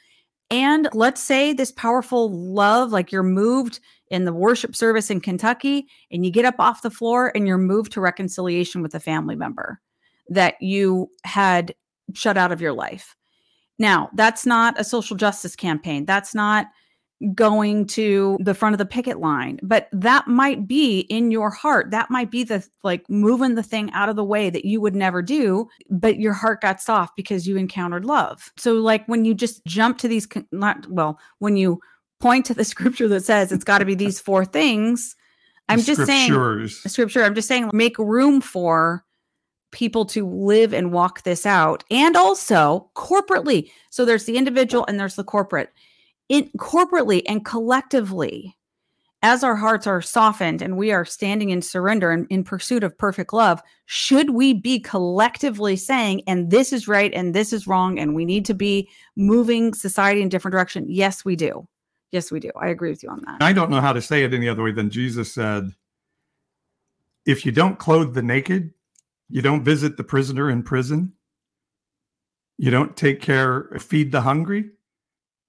[0.51, 5.87] And let's say this powerful love like you're moved in the worship service in kentucky
[6.11, 9.35] and you get up off the floor and you're moved to reconciliation with a family
[9.35, 9.81] member
[10.29, 11.75] that you had
[12.15, 13.17] shut out of your life
[13.79, 16.05] now, that's not a social justice campaign.
[16.05, 16.67] That's not
[17.35, 21.91] going to the front of the picket line, but that might be in your heart.
[21.91, 24.95] That might be the like moving the thing out of the way that you would
[24.95, 28.53] never do, but your heart got soft because you encountered love.
[28.59, 31.81] So, like when you just jump to these, not well, when you
[32.21, 35.17] point to the scripture that says it's got to be these four things,
[35.71, 39.06] I'm just saying, scripture, I'm just saying, make room for
[39.77, 43.71] people to live and walk this out and also corporately.
[43.91, 45.69] So there's the individual and there's the corporate.
[46.31, 48.57] In corporately and collectively
[49.23, 52.97] as our hearts are softened and we are standing in surrender and in pursuit of
[52.97, 57.99] perfect love should we be collectively saying and this is right and this is wrong
[57.99, 60.87] and we need to be moving society in different direction?
[60.89, 61.69] Yes we do.
[62.13, 62.51] Yes we do.
[62.59, 63.43] I agree with you on that.
[63.43, 65.71] I don't know how to say it any other way than Jesus said,
[67.27, 68.73] if you don't clothe the naked,
[69.29, 71.13] you don't visit the prisoner in prison,
[72.59, 74.71] you don't take care, feed the hungry,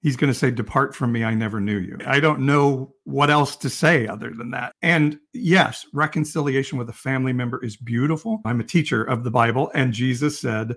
[0.01, 1.97] he's going to say, Depart from me, I never knew you.
[2.05, 4.73] I don't know what else to say other than that.
[4.81, 8.41] And yes, reconciliation with a family member is beautiful.
[8.45, 10.75] I'm a teacher of the Bible, and Jesus said,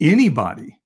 [0.00, 0.78] anybody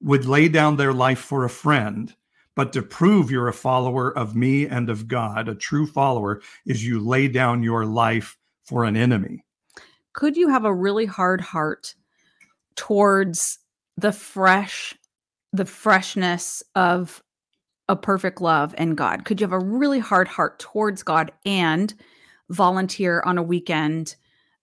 [0.00, 2.14] would lay down their life for a friend.
[2.54, 6.84] But to prove you're a follower of me and of God, a true follower, is
[6.84, 9.44] you lay down your life for an enemy.
[10.18, 11.94] Could you have a really hard heart
[12.74, 13.60] towards
[13.96, 14.92] the fresh
[15.52, 17.22] the freshness of
[17.88, 19.24] a perfect love and God?
[19.24, 21.94] Could you have a really hard heart towards God and
[22.50, 24.16] volunteer on a weekend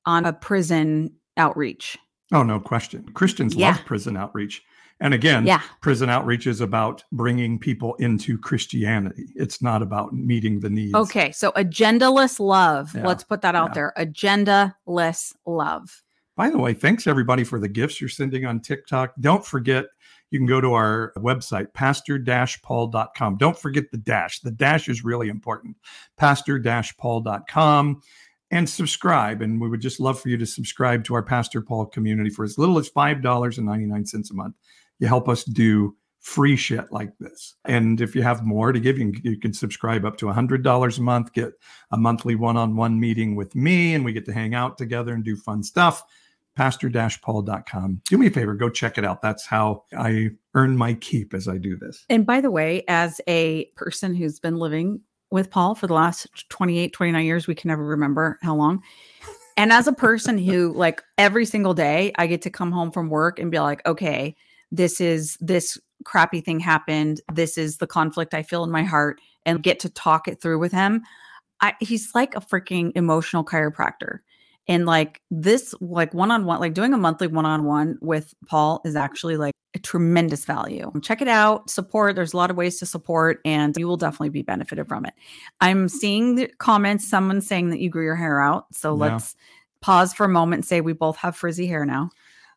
[0.06, 1.98] on a prison outreach?
[2.34, 3.10] Oh, no question.
[3.13, 3.76] Christians Yeah.
[3.76, 4.62] love prison outreach.
[5.01, 5.62] And again, Yeah.
[5.81, 9.25] prison outreach is about bringing people into Christianity.
[9.36, 10.95] It's not about meeting the needs.
[10.95, 12.95] Okay, so agendaless love.
[12.95, 13.73] Yeah, Let's put that out yeah.
[13.73, 13.93] there.
[13.97, 16.01] Agendaless love.
[16.38, 19.13] By the way, thanks everybody for the gifts you're sending on TikTok.
[19.19, 19.86] Don't forget,
[20.31, 23.38] you can go to our website, pastor-paul.com.
[23.38, 24.39] Don't forget the dash.
[24.41, 25.77] The dash is really important.
[26.17, 28.01] Pastor-paul.com
[28.51, 29.41] and subscribe.
[29.41, 32.43] And we would just love for you to subscribe to our Pastor Paul community for
[32.43, 34.55] as little as $5.99 a month.
[34.99, 37.53] You help us do free shit like this.
[37.65, 40.97] And if you have more to give, you can, you can subscribe up to $100
[40.97, 41.53] a month, get
[41.91, 45.36] a monthly one-on-one meeting with me, and we get to hang out together and do
[45.36, 46.03] fun stuff.
[46.55, 48.01] Pastor-paul.com.
[48.10, 49.21] Do me a favor, go check it out.
[49.21, 52.05] That's how I earn my keep as I do this.
[52.10, 56.27] And by the way, as a person who's been living with Paul for the last
[56.49, 58.81] 28, 29 years, we can never remember how long.
[59.58, 63.10] And as a person who, like, every single day I get to come home from
[63.10, 64.36] work and be like, okay,
[64.71, 67.21] this is this crappy thing happened.
[67.34, 70.60] This is the conflict I feel in my heart and get to talk it through
[70.60, 71.04] with him.
[71.62, 74.19] I, he's like a freaking emotional chiropractor.
[74.67, 78.34] And like this, like one on one, like doing a monthly one on one with
[78.47, 80.91] Paul is actually like a tremendous value.
[81.04, 82.15] Check it out, support.
[82.15, 85.13] There's a lot of ways to support, and you will definitely be benefited from it.
[85.62, 88.65] I'm seeing the comments, someone saying that you grew your hair out.
[88.73, 89.12] So Yeah.
[89.12, 89.36] let's
[89.82, 92.10] pause for a moment and say we both have frizzy hair now.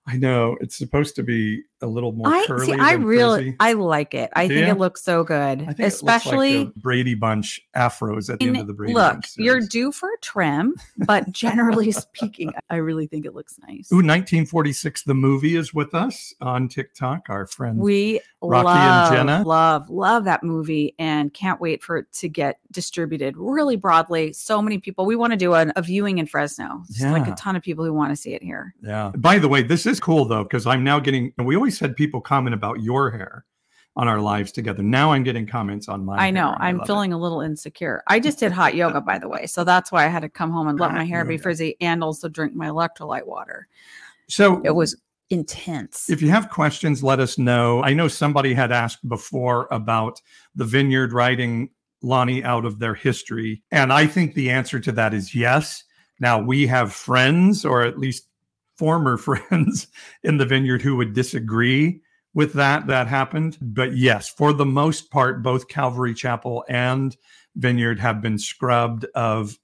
[0.07, 2.67] I know it's supposed to be a little more I curly.
[2.67, 2.73] see.
[2.73, 3.57] I really, frizzy.
[3.61, 4.31] I like it.
[4.35, 4.73] I Do think ya?
[4.75, 6.65] it looks so good, especially.
[6.65, 10.09] like Brady Bunch afros at the in- end of the Brady look, you're due for
[10.13, 10.75] a trim,
[11.07, 13.91] but generally speaking, I really think it looks nice.
[13.93, 17.27] Ooh, 1946, the movie is with us on TikTok.
[17.29, 19.45] Our friend We Rocky love, and Jenna.
[19.47, 24.33] love, love that movie and can't wait for it to get distributed really broadly.
[24.33, 25.07] So many people.
[25.07, 26.83] We want to do a, a viewing in Fresno.
[26.89, 28.75] It's like a ton of people who want to see it here.
[28.83, 29.11] Yeah.
[29.17, 31.97] By the way, this is cool though, because I'm now getting, We we always had
[31.97, 33.45] people comment about your hair
[33.95, 34.83] on our lives together.
[34.83, 36.55] Now I'm getting comments on my I know.
[36.59, 36.87] I'm it.
[36.87, 38.03] feeling a little insecure.
[38.07, 39.47] I just did hot yoga, by the way.
[39.47, 42.03] So that's why I had to come home and let my hair be frizzy and
[42.03, 43.69] also drink my electrolyte water.
[44.29, 44.97] So It was
[45.29, 46.09] intense.
[46.09, 47.83] if you have questions, let us know.
[47.83, 50.23] I know somebody had asked before about
[50.55, 51.69] the vineyard writing
[52.01, 53.63] Lonnie out of their history?
[53.73, 55.85] And I think the answer to that is yes.
[56.21, 58.28] Now, we have friends, or at least
[58.79, 59.89] former friends
[60.23, 62.01] in the vineyard, who would disagree
[62.35, 63.59] with that that happened.
[63.61, 67.17] But yes, for the most part, both Calvary Chapel and
[67.57, 69.59] Vineyard have been scrubbed of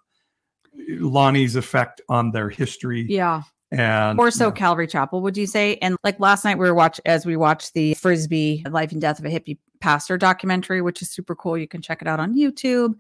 [0.88, 3.06] Lonnie's effect on their history.
[3.08, 3.42] Yeah.
[3.70, 4.52] And Or so yeah.
[4.52, 5.76] Calvary Chapel, would you say?
[5.76, 9.18] And like last night we were watch as we watched the Frisbee Life and Death
[9.18, 11.58] of a Hippie Pastor documentary, which is super cool.
[11.58, 12.94] You can check it out on YouTube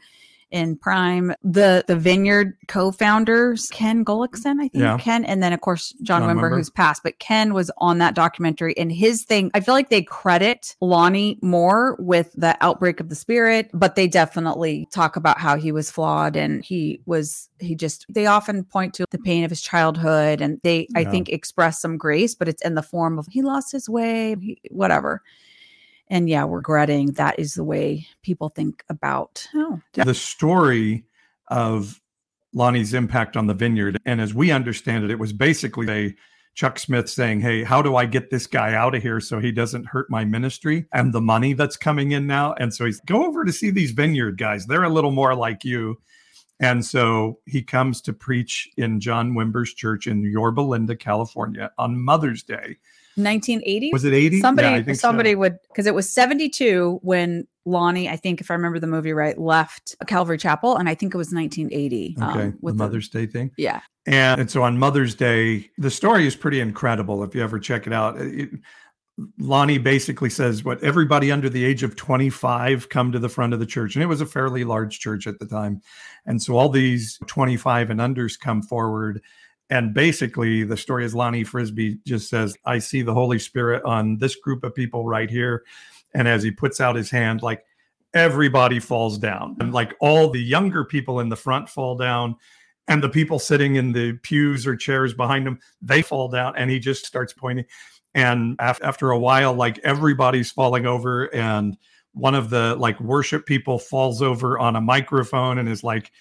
[0.54, 1.34] in Prime.
[1.42, 4.96] The the Vineyard co-founders, Ken Gulliksen, I think Yeah.
[4.98, 6.56] Ken, and then of course John, John Wimber, Wimber.
[6.56, 7.02] who's passed.
[7.02, 11.38] But Ken was on that documentary, and his thing, I feel like they credit Lonnie
[11.42, 15.90] more with the outbreak of the spirit, but they definitely talk about how he was
[15.90, 20.40] flawed and he was he just they often point to the pain of his childhood
[20.40, 23.72] and they I think express some grace, but it's in the form of he lost
[23.72, 25.20] his way, he, whatever.
[26.14, 29.48] And yeah, regretting that is the way people think about.
[29.52, 31.04] Oh, the story
[31.48, 32.00] of
[32.52, 33.98] Lonnie's impact on the vineyard.
[34.06, 36.14] And as we understand it, it was basically a
[36.54, 39.50] Chuck Smith saying, Hey, how do I get this guy out of here so he
[39.50, 42.54] doesn't hurt my ministry and the money that's coming in now?
[42.60, 44.66] And so he's go over to see these vineyard guys.
[44.66, 45.98] They're a little more like you.
[46.60, 52.00] And so he comes to preach in John Wimber's church in Yorba Linda, California on
[52.00, 52.76] Mother's Day.
[53.16, 53.90] 1980.
[53.92, 54.40] Was it 80?
[54.40, 55.00] Somebody, Yeah, I think so.
[55.08, 59.12] somebody would, because it was 72 when Lonnie, I think, if I remember the movie
[59.12, 62.16] right, left Calvary Chapel, and I think it was 1980.
[62.20, 63.50] Okay, um, with the- Mother's Day thing.
[63.56, 67.58] yeah, And, and so on Mother's Day, the story is pretty incredible if you ever
[67.58, 68.20] check it out.
[68.20, 68.50] It-
[69.38, 73.60] Lonnie basically says, What everybody under the age of 25 come to the front of
[73.60, 73.94] the church.
[73.94, 75.80] And it was a fairly large church at the time.
[76.26, 79.22] And so all these 25 and unders come forward.
[79.74, 84.18] And basically, the story is Lonnie Frisbee just says, I see the Holy Spirit on
[84.18, 85.64] this group of people right here.
[86.14, 87.64] And as he puts out his hand, like
[88.14, 89.56] everybody falls down.
[89.58, 92.36] And like all the younger people in the front fall down
[92.86, 96.70] and the people sitting in the pews or chairs behind him they fall down and
[96.70, 97.64] he just starts pointing
[98.14, 101.78] and af- after a while like everybody's falling over and
[102.12, 106.12] one of the like worship people falls over on a microphone and is like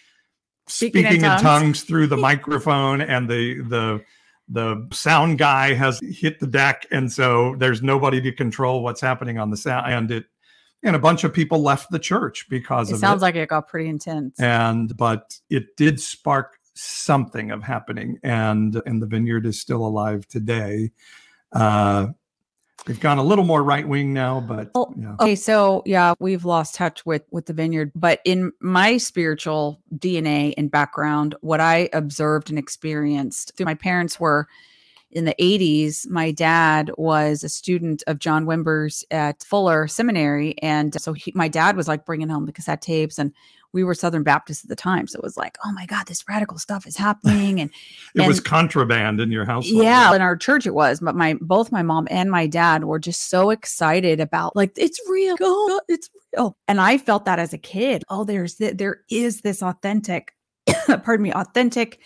[0.67, 1.41] Speaking speaking, in in, tongues.
[1.41, 1.81] tongues.
[1.83, 4.03] through the microphone and the the
[4.49, 9.37] the sound guy has hit the deck and so there's nobody to control what's happening
[9.39, 10.25] on the sound and it
[10.83, 13.47] and a bunch of people left the church because it of sounds it like it
[13.49, 14.39] got pretty intense.
[14.39, 20.27] and but it did spark something of happening and and the vineyard is still alive
[20.27, 20.91] today
[21.53, 22.07] uh
[22.85, 26.45] they've gone a little more right wing now but Well, yeah Okay, so yeah, we've
[26.45, 31.89] lost touch with with the vineyard, but in my spiritual DNA and background, what I
[31.93, 34.47] observed and experienced through my parents were
[35.13, 40.55] in the 80s, my dad was a student of John Wimber's at Fuller Seminary.
[40.61, 43.31] And so he, my dad was like bringing home the cassette tapes, and
[43.73, 45.07] we were Southern Baptists at the time.
[45.07, 47.59] So it was like, oh my God, this radical stuff is happening.
[47.59, 47.71] And
[48.15, 49.67] it was contraband in your house.
[49.67, 52.99] yeah, in our church it was, but my both my mom and my dad were
[52.99, 57.53] just so excited about like it's real, oh, it's real, and I felt that as
[57.53, 58.03] a kid.
[58.09, 60.33] Oh, there's th- there is this authentic,
[61.03, 61.99] pardon me, authentic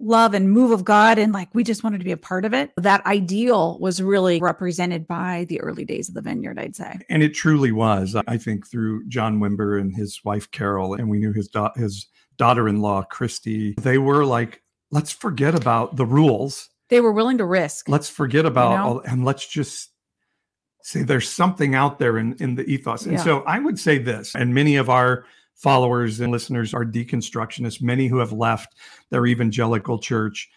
[0.00, 2.54] love and move of God, and like we just wanted to be a part of
[2.54, 2.70] it.
[2.76, 6.98] That ideal was really represented by the early days of the vineyard, I'd say.
[7.08, 11.18] and it truly was i think through john wimber and his wife carol and we
[11.18, 12.06] knew his da- his
[12.36, 17.88] daughter-in-law christy they were like let's forget about the rules They were willing to risk.
[17.88, 18.84] let's forget about know?
[18.84, 19.90] all, and let's just
[20.82, 23.04] say there's something out there in, in the ethos.
[23.04, 23.24] And Yeah.
[23.24, 25.24] so I would say this, and many of our
[25.58, 28.76] followers and listeners are deconstructionists, many who have left
[29.10, 30.48] their evangelical church.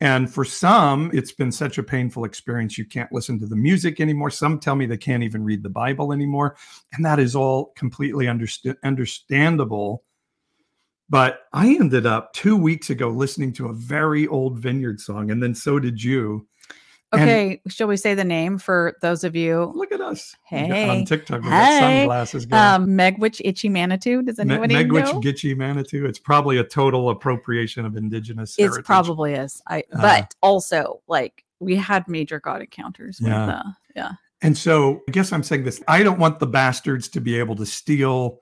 [0.00, 2.76] And for some, it's been such a painful experience.
[2.76, 4.30] You can't listen to the music anymore.
[4.30, 6.56] Some tell me they can't even read the Bible anymore.
[6.92, 10.02] And that is all completely underst- understandable.
[11.08, 15.42] But I ended up two weeks ago listening to a very old vineyard song, and
[15.42, 16.46] then so did you.
[17.12, 19.70] And- Okay, shall we say the name for those of you?
[19.74, 20.34] Look at us.
[20.44, 20.88] Hey.
[20.88, 21.78] On TikTok, got Hey.
[22.00, 22.62] sunglasses going.
[22.62, 24.22] Um, Megwitch Itchy Manitou.
[24.22, 25.20] Does Me- anybody Megwitch know?
[25.20, 26.06] Gitchy Manitou.
[26.06, 29.60] It's probably a total appropriation of indigenous It probably is.
[29.68, 33.46] I Uh, but also like we had major god encounters with Yeah.
[33.46, 34.10] the yeah.
[34.40, 35.82] And so I guess I'm saying this.
[35.86, 38.40] I don't want the bastards to be able to steal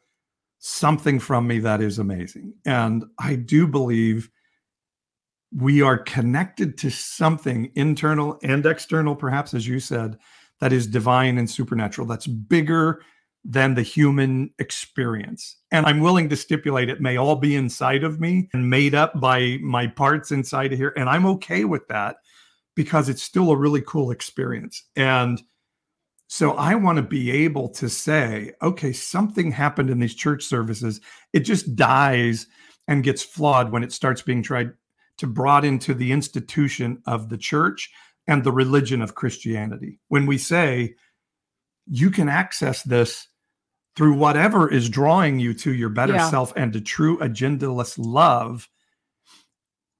[0.59, 2.55] something from me that is amazing.
[2.65, 4.31] And I do believe
[5.53, 10.19] we are connected to something internal and external, perhaps, as you said,
[10.61, 13.03] that is divine and supernatural, that's bigger
[13.45, 15.57] than the human experience.
[15.73, 19.19] And I'm willing to stipulate it may all be inside of me and made up
[19.19, 20.93] by my parts inside of here.
[20.97, 22.17] And I'm okay with that
[22.77, 24.85] because it's still a really cool experience.
[24.95, 25.43] And
[26.33, 31.01] So I want to be able to say, okay, something happened in these church services.
[31.33, 32.47] It just dies
[32.87, 34.71] and gets flawed when it starts being tried
[35.21, 37.91] to brought into the institution of the church
[38.27, 39.99] and the religion of Christianity.
[40.09, 40.95] When we say
[41.87, 43.29] you can access this
[43.97, 46.31] through whatever is drawing you to your better Yeah.
[46.31, 48.69] self and to true agendaless love,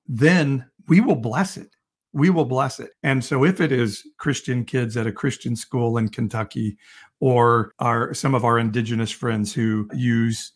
[0.07, 1.71] then we will bless it.
[2.13, 2.91] We will bless it.
[3.03, 6.77] And so if it is Christian kids at a Christian school in Kentucky
[7.21, 10.53] or our some of our indigenous friends who use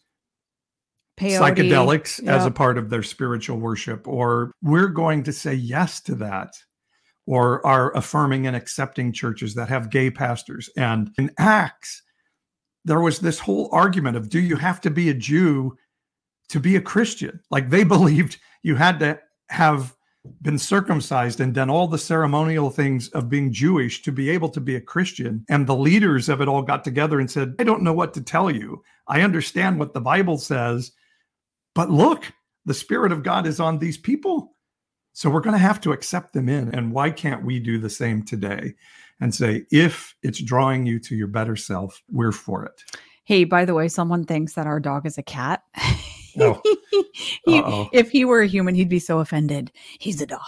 [1.17, 1.57] Peyote.
[1.57, 6.15] psychedelics as a part of their spiritual worship, or we're going to say yes to
[6.17, 6.53] that,
[7.27, 10.69] or are affirming and accepting churches that have gay pastors.
[10.77, 12.03] And in Acts,
[12.85, 15.77] there was this whole argument of do you have to be a Jew
[16.49, 17.41] to be a Christian?
[17.51, 19.95] Like they believed you had to have
[20.43, 24.61] been circumcised and done all the ceremonial things of being Jewish to be able to
[24.61, 25.45] be a Christian.
[25.49, 28.23] And the leaders of it all got together and said, I don't know what to
[28.23, 28.83] tell you.
[29.07, 30.93] I understand what the Bible says,
[31.75, 32.33] but look,
[32.65, 34.55] the Spirit of God is on these people.
[35.13, 36.75] So we're going to have to accept them in.
[36.75, 38.75] And why can't we do the same today
[39.21, 42.83] and say, if it's drawing you to your better self, we're for it?
[43.25, 45.63] Hey, by the way, someone thinks that our dog is a cat.
[46.41, 46.61] Oh.
[47.47, 47.63] He-
[47.93, 49.71] if he were a human, he'd be so offended.
[50.01, 50.41] He's a dog.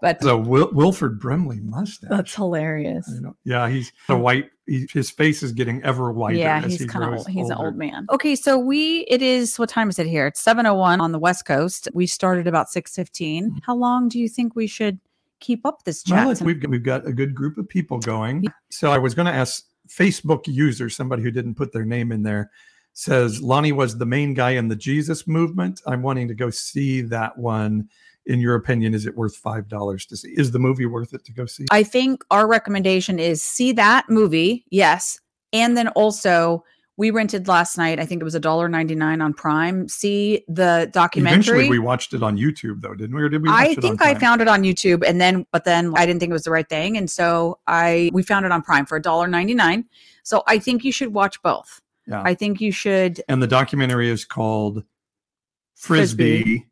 [0.00, 2.08] But So Wil- Wilford Brimley mustache.
[2.10, 3.08] that's hilarious.
[3.20, 3.36] Know.
[3.44, 4.50] Yeah, he's a white.
[4.66, 6.36] He, his face is getting ever whiter.
[6.38, 8.06] Yeah, as he's he kind of he's an old man.
[8.10, 10.26] Okay, so we it is what time is it here?
[10.26, 11.88] It's 701 on the West Coast.
[11.92, 13.44] We started about 615.
[13.50, 13.58] Mm-hmm.
[13.64, 14.98] How long do you think we should
[15.40, 16.26] keep up this chat?
[16.26, 18.44] Well, we've got, we've got a good group of people going.
[18.70, 22.22] So I was going to ask Facebook user, somebody who didn't put their name in
[22.22, 22.50] there,
[22.98, 25.80] says Lonnie was the main guy in the Jesus movement.
[25.86, 27.88] I'm wanting to go see that one.
[28.26, 30.34] In your opinion, is it worth five dollars to see?
[30.36, 31.64] Is the movie worth it to go see?
[31.70, 35.18] I think our recommendation is see that movie, yes,
[35.52, 36.62] and then also
[36.98, 37.98] we rented last night.
[38.00, 39.88] I think it was a dollar ninety nine on Prime.
[39.88, 41.38] See the documentary.
[41.38, 43.22] Eventually, we watched it on YouTube, though, didn't we?
[43.22, 43.48] Or did we?
[43.48, 46.34] I think I found it on YouTube, and then but then I didn't think it
[46.34, 49.28] was the right thing, and so I we found it on Prime for a dollar
[49.28, 49.86] ninety nine.
[50.24, 51.80] So I think you should watch both.
[52.08, 52.22] Yeah.
[52.24, 53.22] I think you should.
[53.28, 54.82] and the documentary is called
[55.74, 56.66] Frisbee, Frisbee.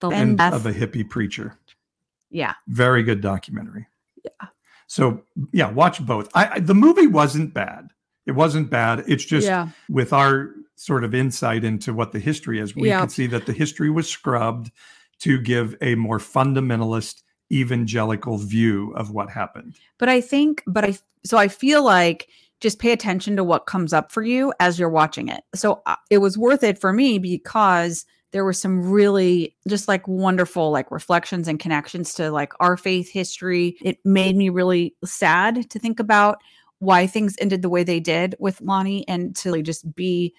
[0.00, 1.58] The and Death- of a hippie preacher.
[2.30, 3.86] yeah, Very good documentary.
[4.24, 4.48] Yeah.
[4.86, 5.22] So
[5.52, 6.28] yeah, watch both.
[6.34, 7.88] I, I the movie wasn't bad.
[8.26, 9.04] It wasn't bad.
[9.08, 13.00] It's just yeah, with our sort of insight into what the history is, we Yeah.
[13.00, 14.70] could see that the history was scrubbed
[15.20, 17.22] to give a more fundamentalist
[17.52, 19.74] evangelical view of what happened.
[19.98, 22.28] but I think, but I so I feel like
[22.60, 25.42] just pay attention to what comes up for you as you're watching it.
[25.54, 30.06] So uh, it was worth it for me because there were some really just like
[30.06, 33.76] wonderful like reflections and connections to like our faith history.
[33.82, 36.38] It made me really sad to think about
[36.78, 40.34] why things ended the way they did with Lonnie and to like, just be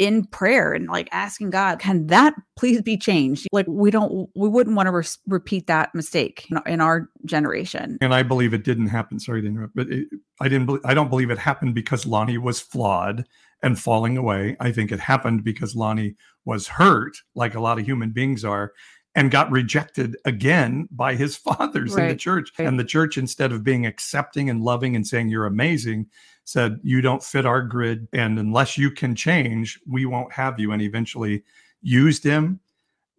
[0.00, 3.46] in prayer and like asking God, can that please be changed?
[3.52, 7.98] Like we don't, we wouldn't want to re- repeat that mistake in, our generation.
[8.00, 9.20] And I believe it didn't happen.
[9.20, 10.08] Sorry to interrupt, but it,
[10.40, 10.66] I didn't.
[10.66, 13.26] bel- I don't believe it happened because Lonnie was flawed
[13.62, 14.56] and falling away.
[14.58, 16.14] I think it happened because Lonnie
[16.46, 18.72] was hurt, like a lot of human beings are,
[19.14, 22.52] and got rejected again by his fathers in the church.
[22.58, 22.66] right.
[22.68, 26.06] And the church, instead of being accepting and loving and saying you're amazing,
[26.44, 30.72] said you don't fit our grid, and unless you can change, we won't have you.
[30.72, 31.42] And eventually
[31.82, 32.60] used him,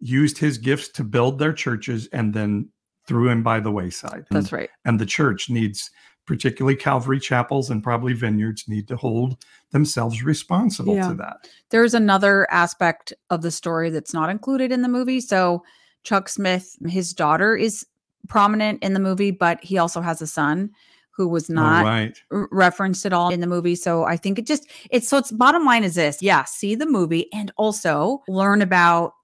[0.00, 2.68] used his gifts to build their churches, and then
[3.06, 4.24] threw him by the wayside.
[4.30, 4.70] And That's right.
[4.84, 5.90] and the church needs
[6.24, 9.36] particularly calvary chapels and probably vineyards need to hold
[9.72, 11.08] themselves responsible Yeah.
[11.08, 15.20] to that There's another aspect of the story that's not included in the movie.
[15.20, 15.64] So
[16.04, 17.86] Chuck Smith, his daughter is
[18.28, 20.70] prominent in the movie, but he also has a son
[21.10, 23.74] who was oh, not All right r- referenced at all in the movie.
[23.74, 26.22] So I think it just it's so it's bottom line is this.
[26.22, 29.14] Yeah, see the movie and also learn about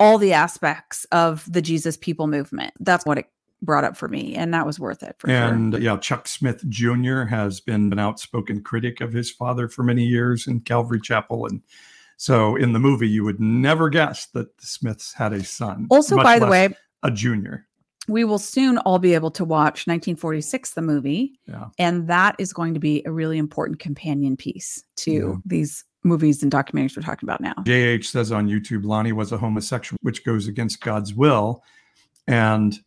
[0.00, 2.74] all the aspects of the Jesus people movement.
[2.80, 3.26] That's what it
[3.62, 4.34] brought up for me.
[4.34, 5.36] And that was worth it for sure.
[5.36, 10.04] and yeah chuck smith jr has been an outspoken critic of his father for many
[10.04, 11.62] years in calvary chapel and
[12.16, 16.16] so in the movie you would never guess that the smiths had a son Also,
[16.16, 16.68] by the way,
[17.02, 17.66] a junior
[18.06, 21.66] we will soon all be able to watch 1946 the movie Yeah.
[21.78, 25.34] and that is going to be a really important companion piece to Yeah.
[25.46, 29.38] these movies and documentaries we're talking about now jh says on youtube lonnie was a
[29.38, 31.62] homosexual which goes against god's will
[32.26, 32.78] and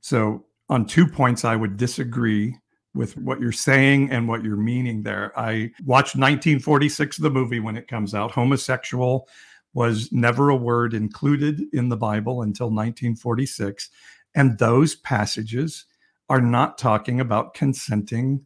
[0.00, 2.56] so on two points i would disagree
[2.94, 7.76] with what you're saying and what you're meaning there i watched 1946 the movie when
[7.76, 9.28] it comes out homosexual
[9.74, 13.90] was never a word included in the bible until 1946
[14.34, 15.86] and those passages
[16.28, 18.44] are not talking about consenting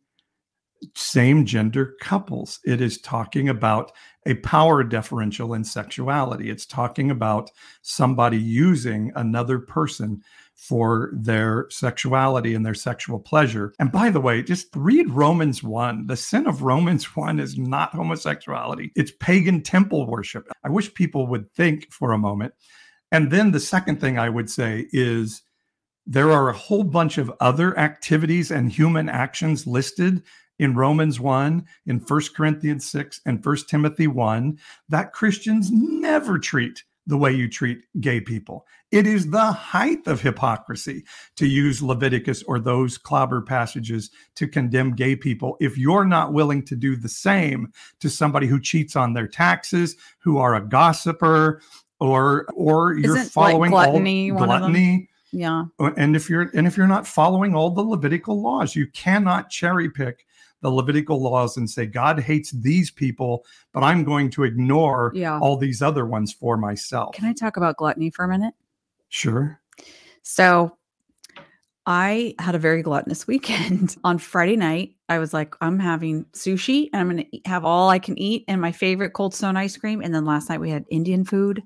[0.94, 2.60] same gender couples.
[2.64, 3.92] It is talking about
[4.26, 6.50] a power differential in sexuality.
[6.50, 7.50] It's talking about
[7.82, 10.22] somebody using another person
[10.56, 13.72] for their sexuality and their sexual pleasure.
[13.78, 16.06] And by the way, just read Romans 1.
[16.06, 20.48] The sin of Romans 1 is not homosexuality, it's pagan temple worship.
[20.64, 22.54] I wish people would think for a moment.
[23.12, 25.42] And then the second thing I would say is
[26.06, 30.22] there are a whole bunch of other activities and human actions listed
[30.58, 36.82] in Romans 1, in 1 Corinthians 6, and 1 Timothy 1 that Christians never treat
[37.06, 38.66] the way you treat gay people.
[38.90, 41.04] It is the height of hypocrisy
[41.36, 46.64] to use Leviticus or those clobber passages to condemn gay people if you're not willing
[46.64, 51.62] to do the same to somebody who cheats on their taxes, who are a gossiper,
[52.00, 55.08] or or you're Isn't, following like, gluttony all gluttony.
[55.32, 55.64] Yeah.
[55.78, 59.50] Uh, and if you're and if you're not following all the Levitical laws, you cannot
[59.50, 60.25] cherry pick
[60.62, 65.38] the Levitical laws and say God hates these people, but I'm going to ignore Yeah.
[65.38, 67.14] all these other ones for myself.
[67.14, 68.54] Can I talk about gluttony for a minute?
[69.08, 69.60] Sure.
[70.22, 70.76] So
[71.86, 73.96] I had a very gluttonous weekend.
[74.04, 77.88] On Friday night, I was like, I'm having sushi and I'm going to have all
[77.90, 80.00] I can eat and my favorite cold stone ice cream.
[80.02, 81.62] And then last night we had Indian food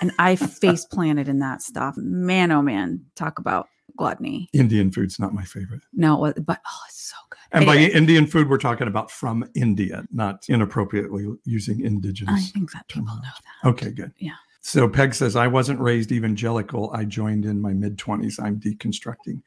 [0.00, 1.96] and I face planted in that stuff.
[1.98, 4.48] Man, oh man, talk about gluttony.
[4.54, 5.82] Indian food's not my favorite.
[5.92, 7.16] No, but oh, it's so
[7.52, 12.34] And by Indian food, we're talking about from India, not inappropriately using indigenous.
[12.34, 13.68] I think that people know that.
[13.68, 14.12] Okay, good.
[14.18, 14.32] Yeah.
[14.62, 16.90] So Peg says, I wasn't raised evangelical.
[16.94, 18.42] I joined in my mid 20s.
[18.42, 19.42] I'm deconstructing.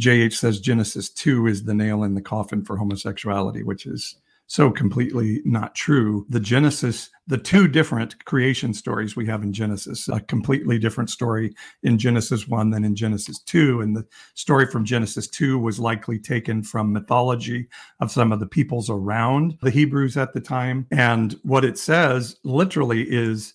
[0.00, 4.70] JH says Genesis 2 is the nail in the coffin for homosexuality, which is so
[4.70, 6.26] completely not true.
[6.28, 11.54] The Genesis, the two different creation stories we have in Genesis, a completely different story
[11.82, 13.80] in Genesis 1 than in Genesis 2.
[13.80, 17.68] And the story from Genesis 2 was likely taken from mythology
[18.00, 20.86] of some of the peoples around the Hebrews at the time.
[20.90, 23.54] And what it says literally is,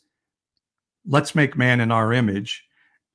[1.05, 2.65] let's make man in our image.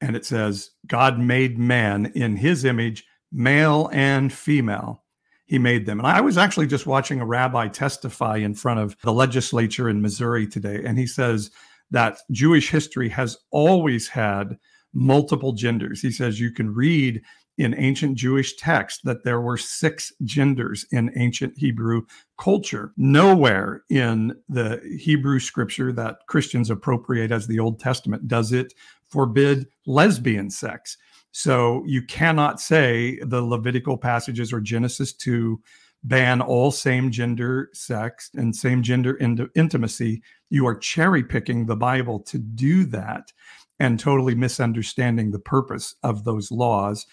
[0.00, 5.03] And it says, God made man in his image, male and female.
[5.46, 5.98] He made them.
[5.98, 10.00] And I was actually just watching a rabbi testify in front of the legislature in
[10.00, 10.82] Missouri today.
[10.84, 11.50] And he says
[11.90, 14.58] that Jewish history has always had
[14.94, 16.00] multiple genders.
[16.00, 17.20] He says you can read
[17.56, 22.02] in ancient Jewish text that there were six genders in ancient Hebrew
[22.38, 22.92] culture.
[22.96, 28.72] Nowhere in the Hebrew scripture that Christians appropriate as the Old Testament does it
[29.08, 30.96] forbid lesbian sex.
[31.36, 35.60] So you cannot say the Levitical passages or Genesis 2
[36.04, 40.22] ban all same gender sex and same gender in- intimacy.
[40.50, 43.32] You are cherry picking the Bible to do that
[43.80, 47.04] and totally misunderstanding the purpose of those laws.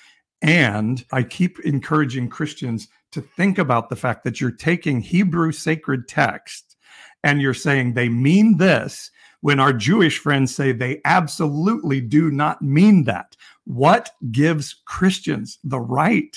[0.44, 6.08] And I keep encouraging Christians to think about the fact that you're taking Hebrew sacred
[6.08, 6.78] text
[7.24, 9.10] and you're saying they mean this
[9.42, 13.36] when our Jewish friends say they absolutely do not mean that.
[13.66, 16.36] What gives Christians the right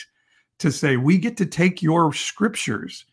[0.58, 3.04] to say we get to take your scriptures,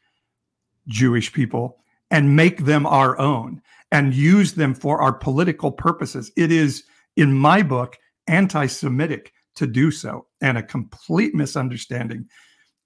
[0.87, 1.77] Jewish people,
[2.09, 6.31] and make them our own and use them for our political purposes?
[6.35, 6.83] It is,
[7.15, 7.97] in my book,
[8.27, 12.27] anti Semitic to do so and a complete misunderstanding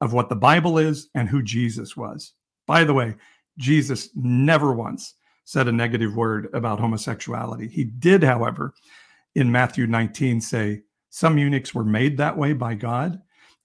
[0.01, 2.33] of what the Bible is and who Jesus was.
[2.67, 3.15] By the way,
[3.57, 5.13] Jesus never once
[5.45, 7.67] said a negative word about homosexuality.
[7.67, 8.73] He did, however,
[9.35, 10.81] in Matthew 19 say,
[11.15, 13.21] Some eunuchs were made that way by God.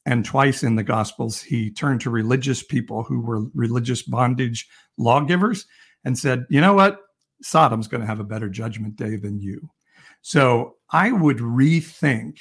[0.07, 5.67] And twice in the Gospels, he turned to religious people who were religious bondage lawgivers
[6.05, 7.01] and said, You know what?
[7.43, 9.69] Sodom's going to have a better judgment day than you.
[10.23, 12.37] So I would rethink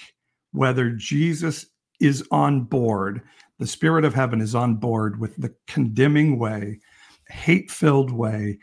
[0.51, 1.65] whether Jesus
[1.99, 3.23] is on board,
[3.57, 6.81] the Spirit of heaven is on board with the condemning way,
[7.29, 8.59] hate filled way,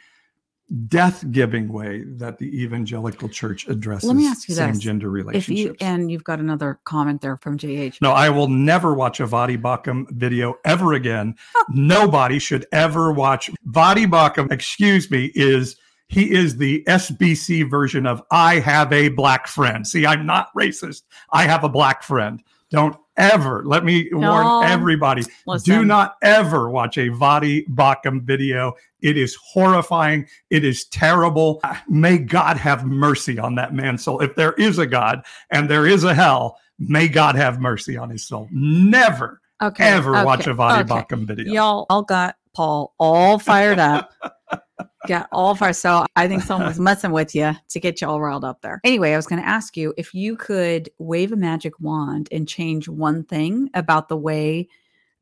[0.89, 4.83] death giving way that the evangelical church addresses Let me ask you same this.
[4.83, 5.59] gender If relationships.
[5.81, 8.03] you, and you've got another comment there from JH.
[8.03, 11.37] no, I will never watch a Voddie Baucham video ever again.
[11.71, 14.51] Nobody should ever watch Voddie Baucham.
[14.51, 15.77] Excuse me, is
[16.09, 19.87] he is the SBC version of I have a black friend.
[19.87, 21.03] See, I'm not racist.
[21.31, 22.43] I have a black friend.
[22.71, 24.31] Don't ever let me No.
[24.31, 25.25] warn everybody.
[25.65, 28.75] Do not ever watch a Voddie Baucham video.
[29.01, 30.27] It is horrifying.
[30.51, 31.63] It is terrible.
[31.89, 34.21] May God have mercy on that man's soul.
[34.21, 38.11] If there is a God and there is a hell, may God have mercy on
[38.11, 38.49] his soul.
[38.51, 39.85] Never, Okay.
[39.85, 40.89] ever watch a Voddie okay.
[40.89, 41.53] Baucham video.
[41.53, 44.13] Y'all all got Paul all fired up.
[45.07, 45.77] Got all fired.
[45.77, 48.81] So I think someone was messing with you to get you all riled up there.
[48.85, 52.49] Anyway, I was going to ask you if you could wave a magic wand and
[52.49, 54.69] change one thing about the way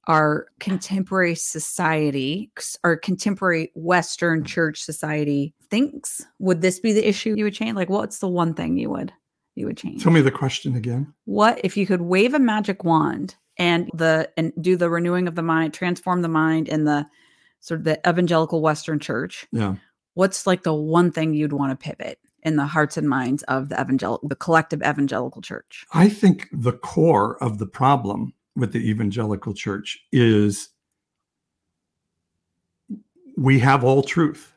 [0.07, 2.51] our contemporary society
[2.83, 6.25] or contemporary Western church society thinks?
[6.39, 7.77] Would this be the issue you would change?
[7.77, 9.13] Like, what's the one thing you would
[9.55, 10.03] you would change?
[10.03, 11.13] Tell me the question again.
[11.25, 15.35] What if you could wave a magic wand and the and do the renewing of
[15.35, 17.07] the mind, transform the mind in the
[17.65, 19.47] sort of the evangelical Western church?
[19.53, 19.77] Yeah.
[20.15, 22.19] What's like the one thing you'd want to pivot?
[22.43, 26.73] in the hearts and minds of the evangelical the collective evangelical church i think the
[26.75, 30.69] core of the problem with the evangelical church is
[33.37, 34.53] we have all truth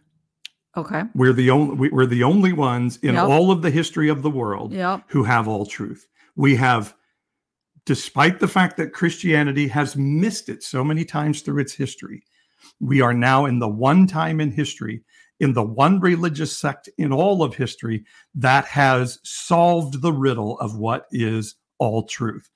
[0.76, 3.24] okay we're the only we're the only ones in Yep.
[3.24, 6.94] all of the history of the world yep who have all truth we have
[7.86, 12.22] despite the fact that christianity has missed it so many times through its history
[12.80, 15.02] we are now in the one time in history
[15.40, 18.04] in the one religious sect in all of history
[18.34, 22.50] that has solved the riddle of what is all truth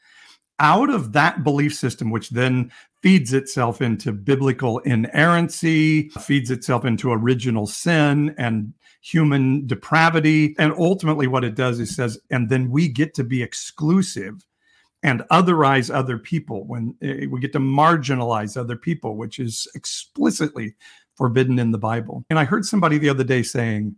[0.62, 2.72] out of that belief system, which then
[3.02, 8.72] feeds itself into biblical inerrancy, feeds itself into original sin and
[9.02, 10.56] human depravity.
[10.60, 14.46] And ultimately, what it does is says, and then we get to be exclusive
[15.04, 20.76] and otherize other people when eh, we get to marginalize other people, which is explicitly
[21.16, 22.24] forbidden in the Bible.
[22.30, 23.96] And I heard somebody the other day saying,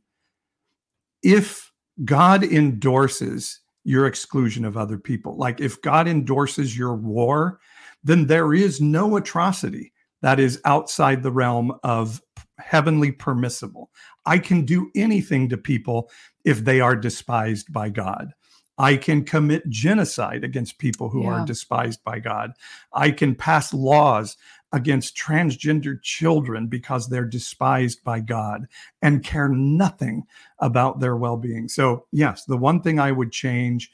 [1.22, 1.72] if
[2.06, 5.36] God endorses your exclusion of other people.
[5.38, 7.60] Like if God endorses your war,
[8.04, 9.92] then there is no atrocity
[10.22, 12.22] that is outside the realm of
[12.60, 13.90] heavenly permissible.
[14.26, 16.10] I can do anything to people
[16.46, 18.34] if they are despised by God.
[18.78, 21.30] I can commit genocide against people who Yeah.
[21.30, 22.54] are despised by God.
[22.94, 24.36] I can pass laws
[24.72, 28.66] against transgender children because they're despised by God
[29.04, 30.24] and care nothing
[30.60, 31.68] about their well being.
[31.70, 33.92] So, yes, the one thing I would change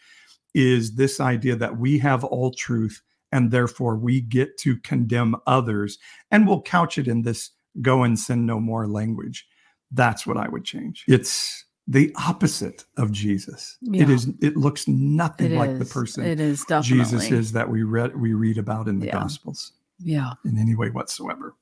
[0.53, 3.01] is this idea that we have all truth
[3.32, 5.99] and therefore we get to condemn others.
[6.32, 7.51] And we'll couch it in this
[7.82, 9.47] go and sin no more language.
[9.91, 11.03] That's what I would change.
[11.07, 13.76] It's the opposite of Jesus.
[13.82, 14.14] It Yeah.
[14.16, 17.82] is, it looks nothing It like the person It is definitely Jesus is that we
[17.82, 19.14] read we read about in the Yeah.
[19.14, 20.34] Gospels Yeah.
[20.46, 21.56] in any way whatsoever.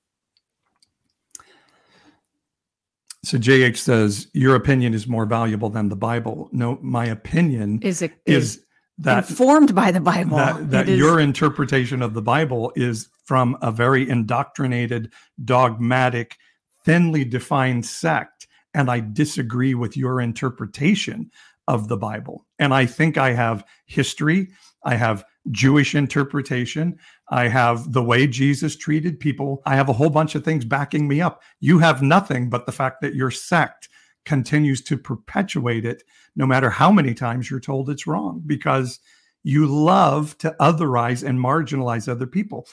[3.23, 6.49] So JH says, Your opinion is more valuable than the Bible.
[6.51, 8.65] No, my opinion Is it is, is
[8.99, 10.37] that informed by the Bible?
[10.37, 15.11] that, that It is- your interpretation of the Bible is from a very indoctrinated,
[15.43, 16.37] dogmatic,
[16.85, 18.47] thinly defined sect.
[18.73, 21.31] And I disagree with your interpretation
[21.67, 22.45] of the Bible.
[22.59, 24.49] And I think I have history,
[24.83, 26.97] I have Jewish interpretation,
[27.29, 31.07] I have the way Jesus treated people, I have a whole bunch of things backing
[31.07, 31.41] me up.
[31.59, 33.89] You have nothing but the fact that your sect
[34.25, 36.03] continues to perpetuate it
[36.35, 38.99] no matter how many times you're told it's wrong because
[39.43, 42.67] you love to otherize and marginalize other people.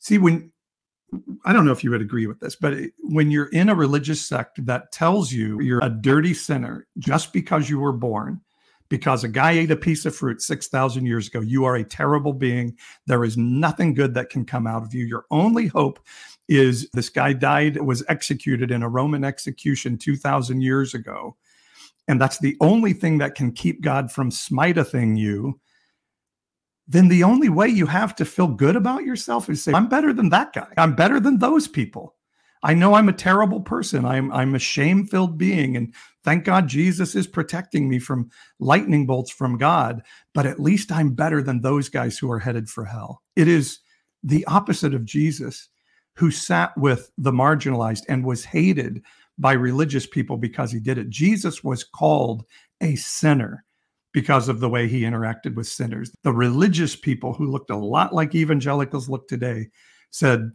[0.00, 0.52] See, when
[1.44, 4.24] I don't know if you would agree with this, but when you're in a religious
[4.24, 8.40] sect that tells you you're a dirty sinner just because you were born,
[8.90, 12.32] because a guy ate a piece of fruit 6,000 years ago, you are a terrible
[12.32, 12.76] being.
[13.06, 15.06] There is nothing good that can come out of you.
[15.06, 15.98] Your only hope
[16.48, 21.36] is this guy died, was executed in a Roman execution 2,000 years ago.
[22.06, 25.60] And that's the only thing that can keep God from smitething you
[26.88, 30.12] then the only way you have to feel good about yourself is say, I'm better
[30.12, 30.72] than that guy.
[30.78, 32.14] I'm better than those people.
[32.62, 34.04] I know I'm a terrible person.
[34.04, 35.76] I'm I'm a shame-filled being.
[35.76, 40.02] And thank God Jesus is protecting me from lightning bolts from God.
[40.34, 43.22] But at least I'm better than those guys who are headed for hell.
[43.36, 43.78] It is
[44.24, 45.68] the opposite of Jesus,
[46.14, 49.02] who sat with the marginalized and was hated
[49.38, 51.10] by religious people because he did it.
[51.10, 52.44] Jesus was called
[52.80, 53.64] a sinner
[54.12, 56.10] because of the way he interacted with sinners.
[56.22, 59.68] The religious people who looked a lot like evangelicals look today
[60.10, 60.50] said,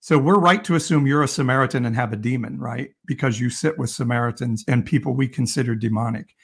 [0.00, 2.90] So we're right to assume you're a Samaritan and have a demon, right?
[3.06, 6.34] Because you sit with Samaritans and people we consider demonic.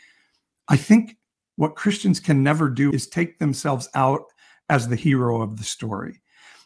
[0.69, 1.17] I think
[1.57, 4.23] what Christians can never do is take themselves out
[4.69, 6.23] as the hero of the story.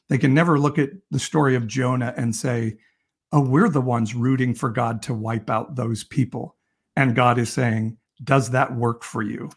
[0.09, 2.77] They can never look at the story of Jonah and say,
[3.33, 6.57] Oh, we're the ones rooting for God to wipe out those people.
[6.95, 9.51] And God is saying, Does that work for you?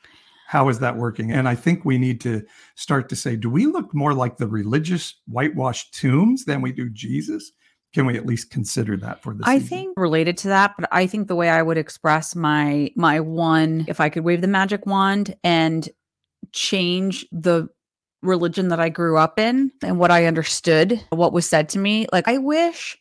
[0.50, 1.32] How is that working?
[1.32, 2.44] And I think we need to
[2.74, 6.90] start to say, do we look more like the religious whitewashed tombs than we do
[6.90, 7.52] Jesus?
[7.94, 9.44] Can we at least consider that for this?
[9.46, 13.20] I think related to that, but I think the way I would express my my
[13.20, 15.88] one, if I could wave the magic wand and
[16.52, 17.70] change the
[18.24, 22.08] religion that I grew up in and what I understood, what was said to me,
[22.12, 22.98] like I wish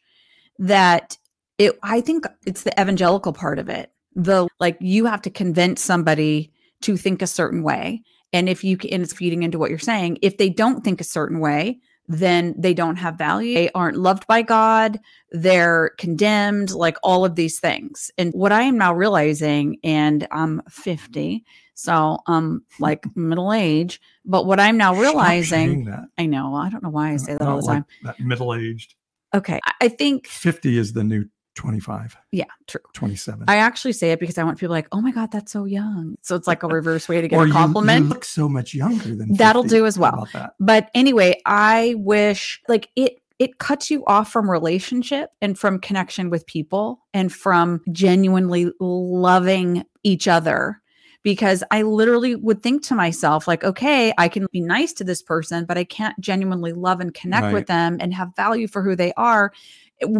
[0.58, 1.16] that
[1.56, 3.90] it I think it's the evangelical part of it.
[4.14, 6.52] The like you have to convince somebody
[6.82, 8.02] to think a certain way.
[8.32, 11.00] And if you can, and it's feeding into what you're saying, if they don't think
[11.00, 13.54] a certain way, then they don't have value.
[13.54, 14.98] They aren't loved by God.
[15.30, 18.10] They're condemned, like all of these things.
[18.16, 24.46] And what I am now realizing, and I'm 50, so I'm like middle age, but
[24.46, 27.66] what I'm now realizing, I know, I don't know why I say that all the
[27.66, 27.84] time.
[28.02, 28.94] Like that middle aged.
[29.34, 29.60] Okay.
[29.80, 31.26] I think 50 is the new
[31.58, 32.16] 25.
[32.30, 32.80] Yeah, true.
[32.92, 33.46] 27.
[33.48, 36.16] I actually say it because I want people like, oh my God, that's so young.
[36.22, 37.98] So it's like a reverse way to get a compliment.
[37.98, 40.28] You, you look so much younger than That'll do as well.
[40.60, 46.30] But anyway, I wish like it it cuts you off from relationship and from connection
[46.30, 50.80] with people and from genuinely loving each other
[51.24, 55.22] because I literally would think to myself, like, okay, I can be nice to this
[55.22, 57.52] person, but I can't genuinely love and connect right.
[57.52, 59.52] with them and have value for who they are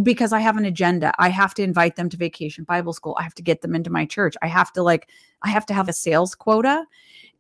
[0.03, 1.13] because I have an agenda.
[1.19, 3.17] I have to invite them to vacation Bible school.
[3.19, 4.35] I have to get them into my church.
[4.43, 5.11] I have to like
[5.43, 6.85] I have to have a sales quota.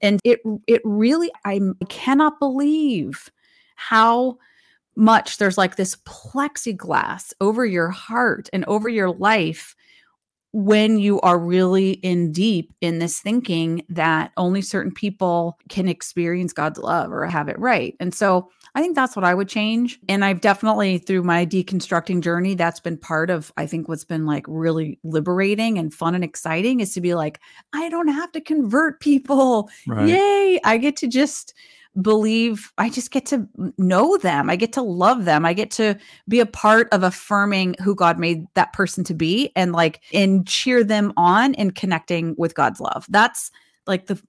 [0.01, 3.31] And it it really I cannot believe
[3.75, 4.39] how
[4.97, 9.77] much there's like this plexiglass over your heart and over your life
[10.53, 16.53] when you are really in deep in this thinking that only certain people can experience
[16.53, 17.95] God's love or have it right.
[18.01, 19.99] And so I think that's what I would change.
[20.09, 24.25] And I've definitely, through my deconstructing journey, that's been part of, I think, what's been
[24.25, 27.41] like really liberating and fun and exciting is to be like,
[27.73, 29.69] I don't have to convert people.
[29.87, 30.09] Right.
[30.09, 30.61] Yay.
[30.65, 31.55] I get to just
[32.01, 34.51] believe I just get to know them.
[34.51, 35.45] I get to love them.
[35.45, 39.51] I get to be a part of affirming who God made that person to be
[39.57, 43.07] and like and cheer them on and connecting with God's love.
[43.09, 43.51] That's
[43.87, 44.21] like the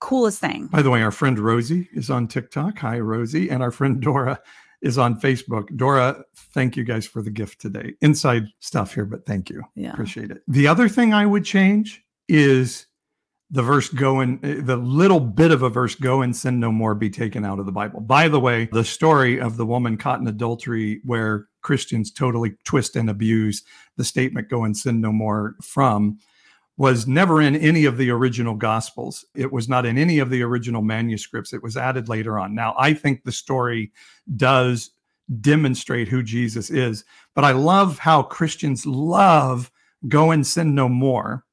[0.00, 0.68] coolest thing.
[0.68, 2.78] By the way, our friend Rosie is on TikTok.
[2.78, 3.50] Hi, Rosie.
[3.50, 4.40] And our friend Dora
[4.82, 5.74] is on Facebook.
[5.76, 7.94] Dora, thank you guys for the gift today.
[8.00, 9.62] Inside stuff here, but thank you.
[9.74, 9.92] Yeah.
[9.92, 10.42] Appreciate it.
[10.48, 12.86] The other thing I would change is
[13.50, 16.94] the verse go and the little bit of a verse go and sin no more
[16.94, 18.00] be taken out of the Bible.
[18.00, 22.96] By the way, the story of the woman caught in adultery where Christians totally twist
[22.96, 23.62] and abuse
[23.96, 26.18] the statement go and sin no more from
[26.76, 29.24] was never in any of the original gospels.
[29.36, 31.52] It was not in any of the original manuscripts.
[31.52, 32.54] It was added later on.
[32.54, 33.92] Now, I think the story
[34.36, 34.90] does
[35.40, 39.70] demonstrate who Jesus is, but I love how Christians love
[40.08, 41.43] go and sin no more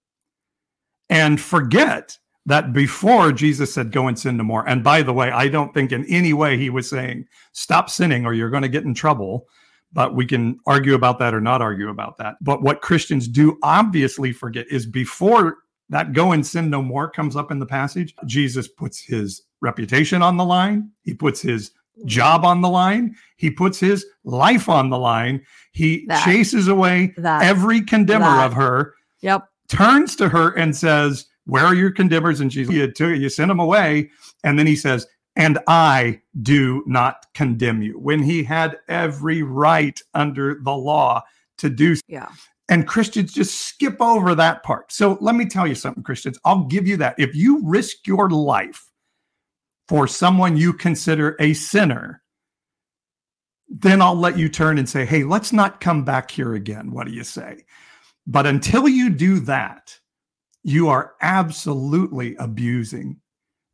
[1.12, 4.68] and forget that before Jesus said, Go and sin no more.
[4.68, 8.26] And by the way, I don't think in any way he was saying, Stop sinning
[8.26, 9.48] or you're going to get in trouble.
[9.94, 12.38] But we can argue about that or not argue about that.
[12.42, 15.58] But what Christians do obviously forget is before
[15.90, 20.22] that go and sin no more comes up in the passage, Jesus puts his reputation
[20.22, 21.72] on the line, he puts his
[22.06, 27.14] job on the line, he puts his life on the line, he that, chases away
[27.18, 28.46] that, every condemner that.
[28.46, 28.96] of her.
[29.20, 32.40] Yep turns to her and says, Where are your condemners?
[32.40, 34.12] And she's, you, you sent them away.
[34.44, 37.98] And then he says, And I do not condemn you.
[37.98, 41.24] When he had every right under the law
[41.58, 42.02] to do so.
[42.08, 42.30] Yeah.
[42.70, 44.92] And Christians just skip over that part.
[44.92, 46.40] So let me tell you something, Christians.
[46.46, 47.16] I'll give you that.
[47.18, 48.90] If you risk your life
[49.90, 52.22] for someone you consider a sinner,
[53.68, 56.92] then I'll let you turn and say, hey, let's not come back here again.
[56.92, 57.66] What do you say?
[58.32, 60.00] But until you do that,
[60.64, 63.20] you are absolutely abusing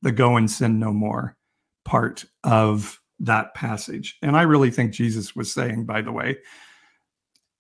[0.01, 1.37] the go and sin no more
[1.85, 4.17] part of that passage.
[4.23, 6.37] And I really think Jesus was saying, by the way,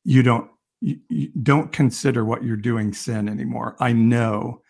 [0.05, 0.49] you don't
[0.81, 3.75] you, you don't consider what you're doing sin anymore.
[3.79, 4.61] I know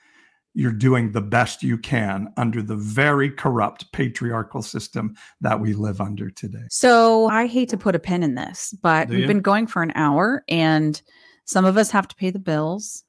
[0.53, 6.01] you're doing the best you can under the very corrupt patriarchal system that we live
[6.01, 6.65] under today.
[6.69, 9.93] So I hate to put a pin in this, but we've been going for an
[9.95, 11.01] hour and
[11.47, 13.05] some of us have to pay the bills.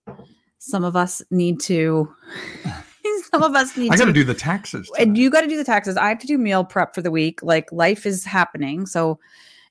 [0.58, 2.12] Some of us need to.
[3.30, 3.92] some of us need.
[3.92, 4.88] I got to do the taxes.
[4.90, 5.96] Uh, and you got to do the taxes.
[5.96, 7.42] I have to do meal prep for the week.
[7.42, 8.86] Like life is happening.
[8.86, 9.18] So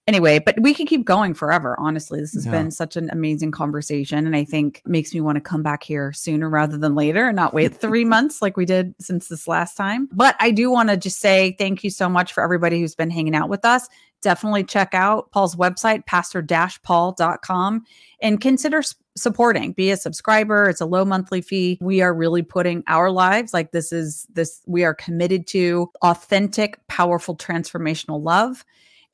[0.06, 1.78] anyway, but we can keep going forever.
[1.80, 2.52] Honestly, this has yeah.
[2.52, 6.12] been such an amazing conversation, and I think makes me want to come back here
[6.12, 9.76] sooner rather than later, and not wait three months like we did since this last
[9.76, 10.10] time.
[10.12, 13.12] But I do want to just say thank you so much for everybody who's been
[13.12, 13.88] hanging out with us.
[14.22, 17.84] Definitely check out Paul's website, pastor-paul.com,
[18.22, 18.82] and consider
[19.16, 23.52] supporting be a subscriber it's a low monthly fee we are really putting our lives
[23.52, 28.64] like this is this we are committed to authentic powerful transformational love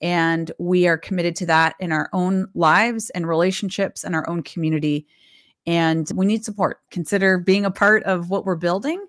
[0.04, 4.43] and we are committed to that in our own lives and relationships and our own
[4.43, 5.08] community.
[5.66, 6.82] And we need support.
[6.91, 9.04] Consider being a part of what we're building.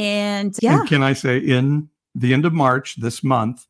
[0.00, 0.80] And yeah.
[0.80, 3.68] And can I say, in the end of March this month,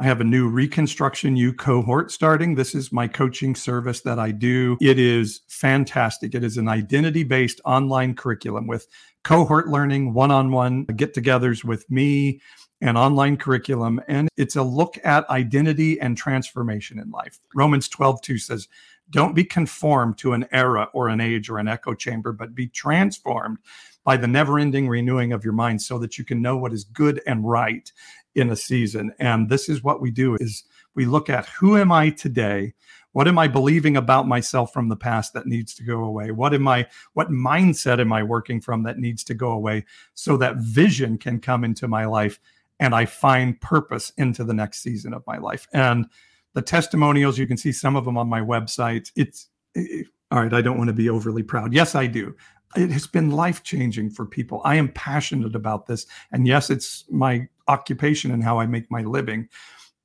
[0.00, 2.54] I have a new Reconstruction U cohort starting.
[2.54, 4.78] This is my coaching service that I do.
[4.80, 6.34] It is fantastic.
[6.34, 8.86] It is an identity based online curriculum with
[9.24, 12.40] cohort learning, one on one get togethers with me,
[12.80, 17.38] and online curriculum, and it's a look at identity and transformation in life.
[17.54, 18.68] Romans 12, 2 says,
[19.10, 22.68] Don't be conformed to an era or an age or an echo chamber, but be
[22.68, 23.58] transformed
[24.02, 26.84] by the never ending renewing of your mind so that you can know what is
[26.84, 27.92] good and right
[28.34, 29.12] in a season.
[29.18, 30.64] And this is what we do is
[30.94, 32.74] we look at who am I today?
[33.12, 36.30] What am I believing about myself from the past that needs to go away?
[36.30, 40.36] What am I what mindset am I working from that needs to go away so
[40.36, 42.38] that vision can come into my life
[42.78, 45.68] and I find purpose into the next season of my life.
[45.72, 46.06] And
[46.54, 49.12] the testimonials, you can see some of them on my website.
[49.14, 51.72] It's it, all right, I don't want to be overly proud.
[51.72, 52.34] Yes, I do.
[52.76, 54.62] It has been life changing for people.
[54.64, 56.06] I am passionate about this.
[56.32, 59.48] And yes, it's my occupation and how I make my living,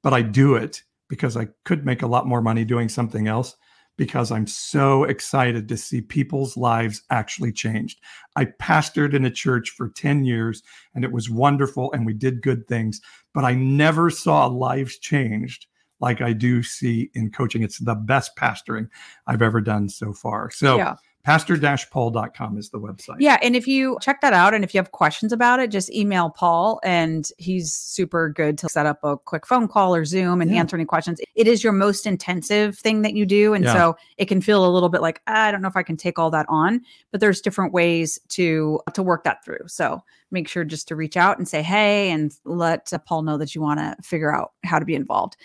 [0.04, 3.56] but I do it because I could make a lot more money doing something else
[3.98, 8.02] because I'm so excited to see people's lives actually changed.
[8.36, 10.62] I pastored in a church for 10 years
[10.94, 13.02] and it was wonderful and we did good things,
[13.34, 15.68] but I never saw lives changed
[16.02, 17.64] like I do see in coaching.
[17.64, 18.90] It's the best pastoring
[19.28, 20.52] I've ever done so far.
[20.52, 20.96] So, yeah
[21.26, 23.16] pastor-paul.com is the website.
[23.20, 25.92] Yeah, and if you check that out and if you have questions about it, just
[25.92, 30.40] email Paul and he's super good to set up a quick phone call or Zoom
[30.40, 30.60] and yeah.
[30.60, 31.20] answer any questions.
[31.34, 33.74] It is your most intensive thing that you do and yeah.
[33.74, 35.98] so it can feel a little bit like ah, I don't know if I can
[35.98, 39.68] take all that on, but there's different ways to to work that through.
[39.68, 43.56] So, make sure just to reach out and say hey and let Paul know that
[43.56, 45.38] you want to figure out how to be involved.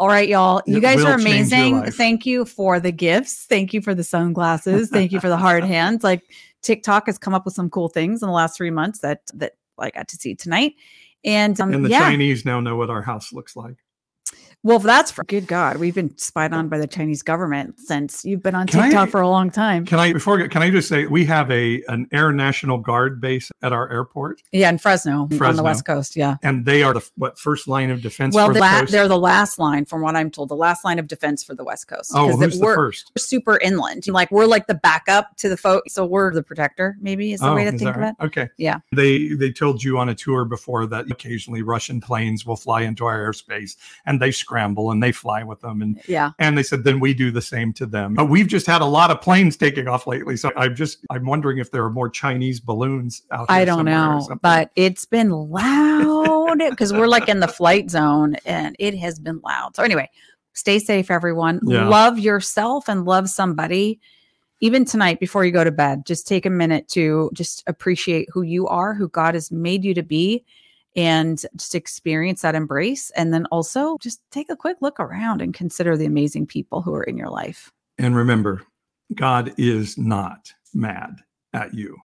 [0.00, 0.62] All right, y'all.
[0.64, 1.82] You guys are amazing.
[1.92, 3.44] Thank you for the gifts.
[3.44, 4.88] Thank you for the sunglasses.
[4.88, 6.02] Thank you for the hard hands.
[6.02, 6.22] Like
[6.62, 9.56] TikTok has come up with some cool things in the last three months that that
[9.78, 10.72] I got to see tonight.
[11.22, 12.08] And, um, and the yeah.
[12.08, 13.76] Chinese now know what our house looks like.
[14.62, 15.78] Well, that's for good God.
[15.78, 19.10] We've been spied on by the Chinese government since you've been on can TikTok I,
[19.10, 19.86] for a long time.
[19.86, 23.50] Can I before can I just say we have a an Air National Guard base
[23.62, 24.42] at our airport?
[24.52, 25.48] Yeah, in Fresno, Fresno.
[25.48, 26.14] on the West Coast.
[26.14, 28.34] Yeah, and they are the what first line of defense.
[28.34, 31.08] Well, the la- they're the last line, from what I'm told, the last line of
[31.08, 32.12] defense for the West Coast.
[32.14, 33.12] Oh, who's the first?
[33.16, 34.06] We're super inland.
[34.08, 36.96] Like we're like the backup to the folks, so we're the protector.
[37.00, 38.14] Maybe is the oh, way to think of it.
[38.20, 38.48] Okay.
[38.58, 38.80] Yeah.
[38.94, 43.06] They they told you on a tour before that occasionally Russian planes will fly into
[43.06, 45.80] our airspace and they scramble and they fly with them.
[45.80, 48.14] And yeah, and they said then we do the same to them.
[48.14, 51.24] But we've just had a lot of planes taking off lately, so I'm just I'm
[51.24, 53.48] wondering if there are more Chinese balloons out.
[53.48, 53.56] There.
[53.56, 58.74] I don't know, but it's been loud because we're like in the flight zone, and
[58.78, 59.76] it has been loud.
[59.76, 60.10] So anyway,
[60.54, 61.60] stay safe, everyone.
[61.64, 61.88] Yeah.
[61.88, 64.00] Love yourself and love somebody
[64.60, 68.42] even tonight before you go to bed, just take a minute to just appreciate who
[68.42, 70.44] you are, who God has made you to be,
[70.96, 73.10] and just experience that embrace.
[73.10, 76.94] And then also just take a quick look around and consider the amazing people who
[76.94, 77.70] are in your life.
[77.98, 78.62] And remember,
[79.14, 81.16] God is not mad
[81.52, 81.96] at you.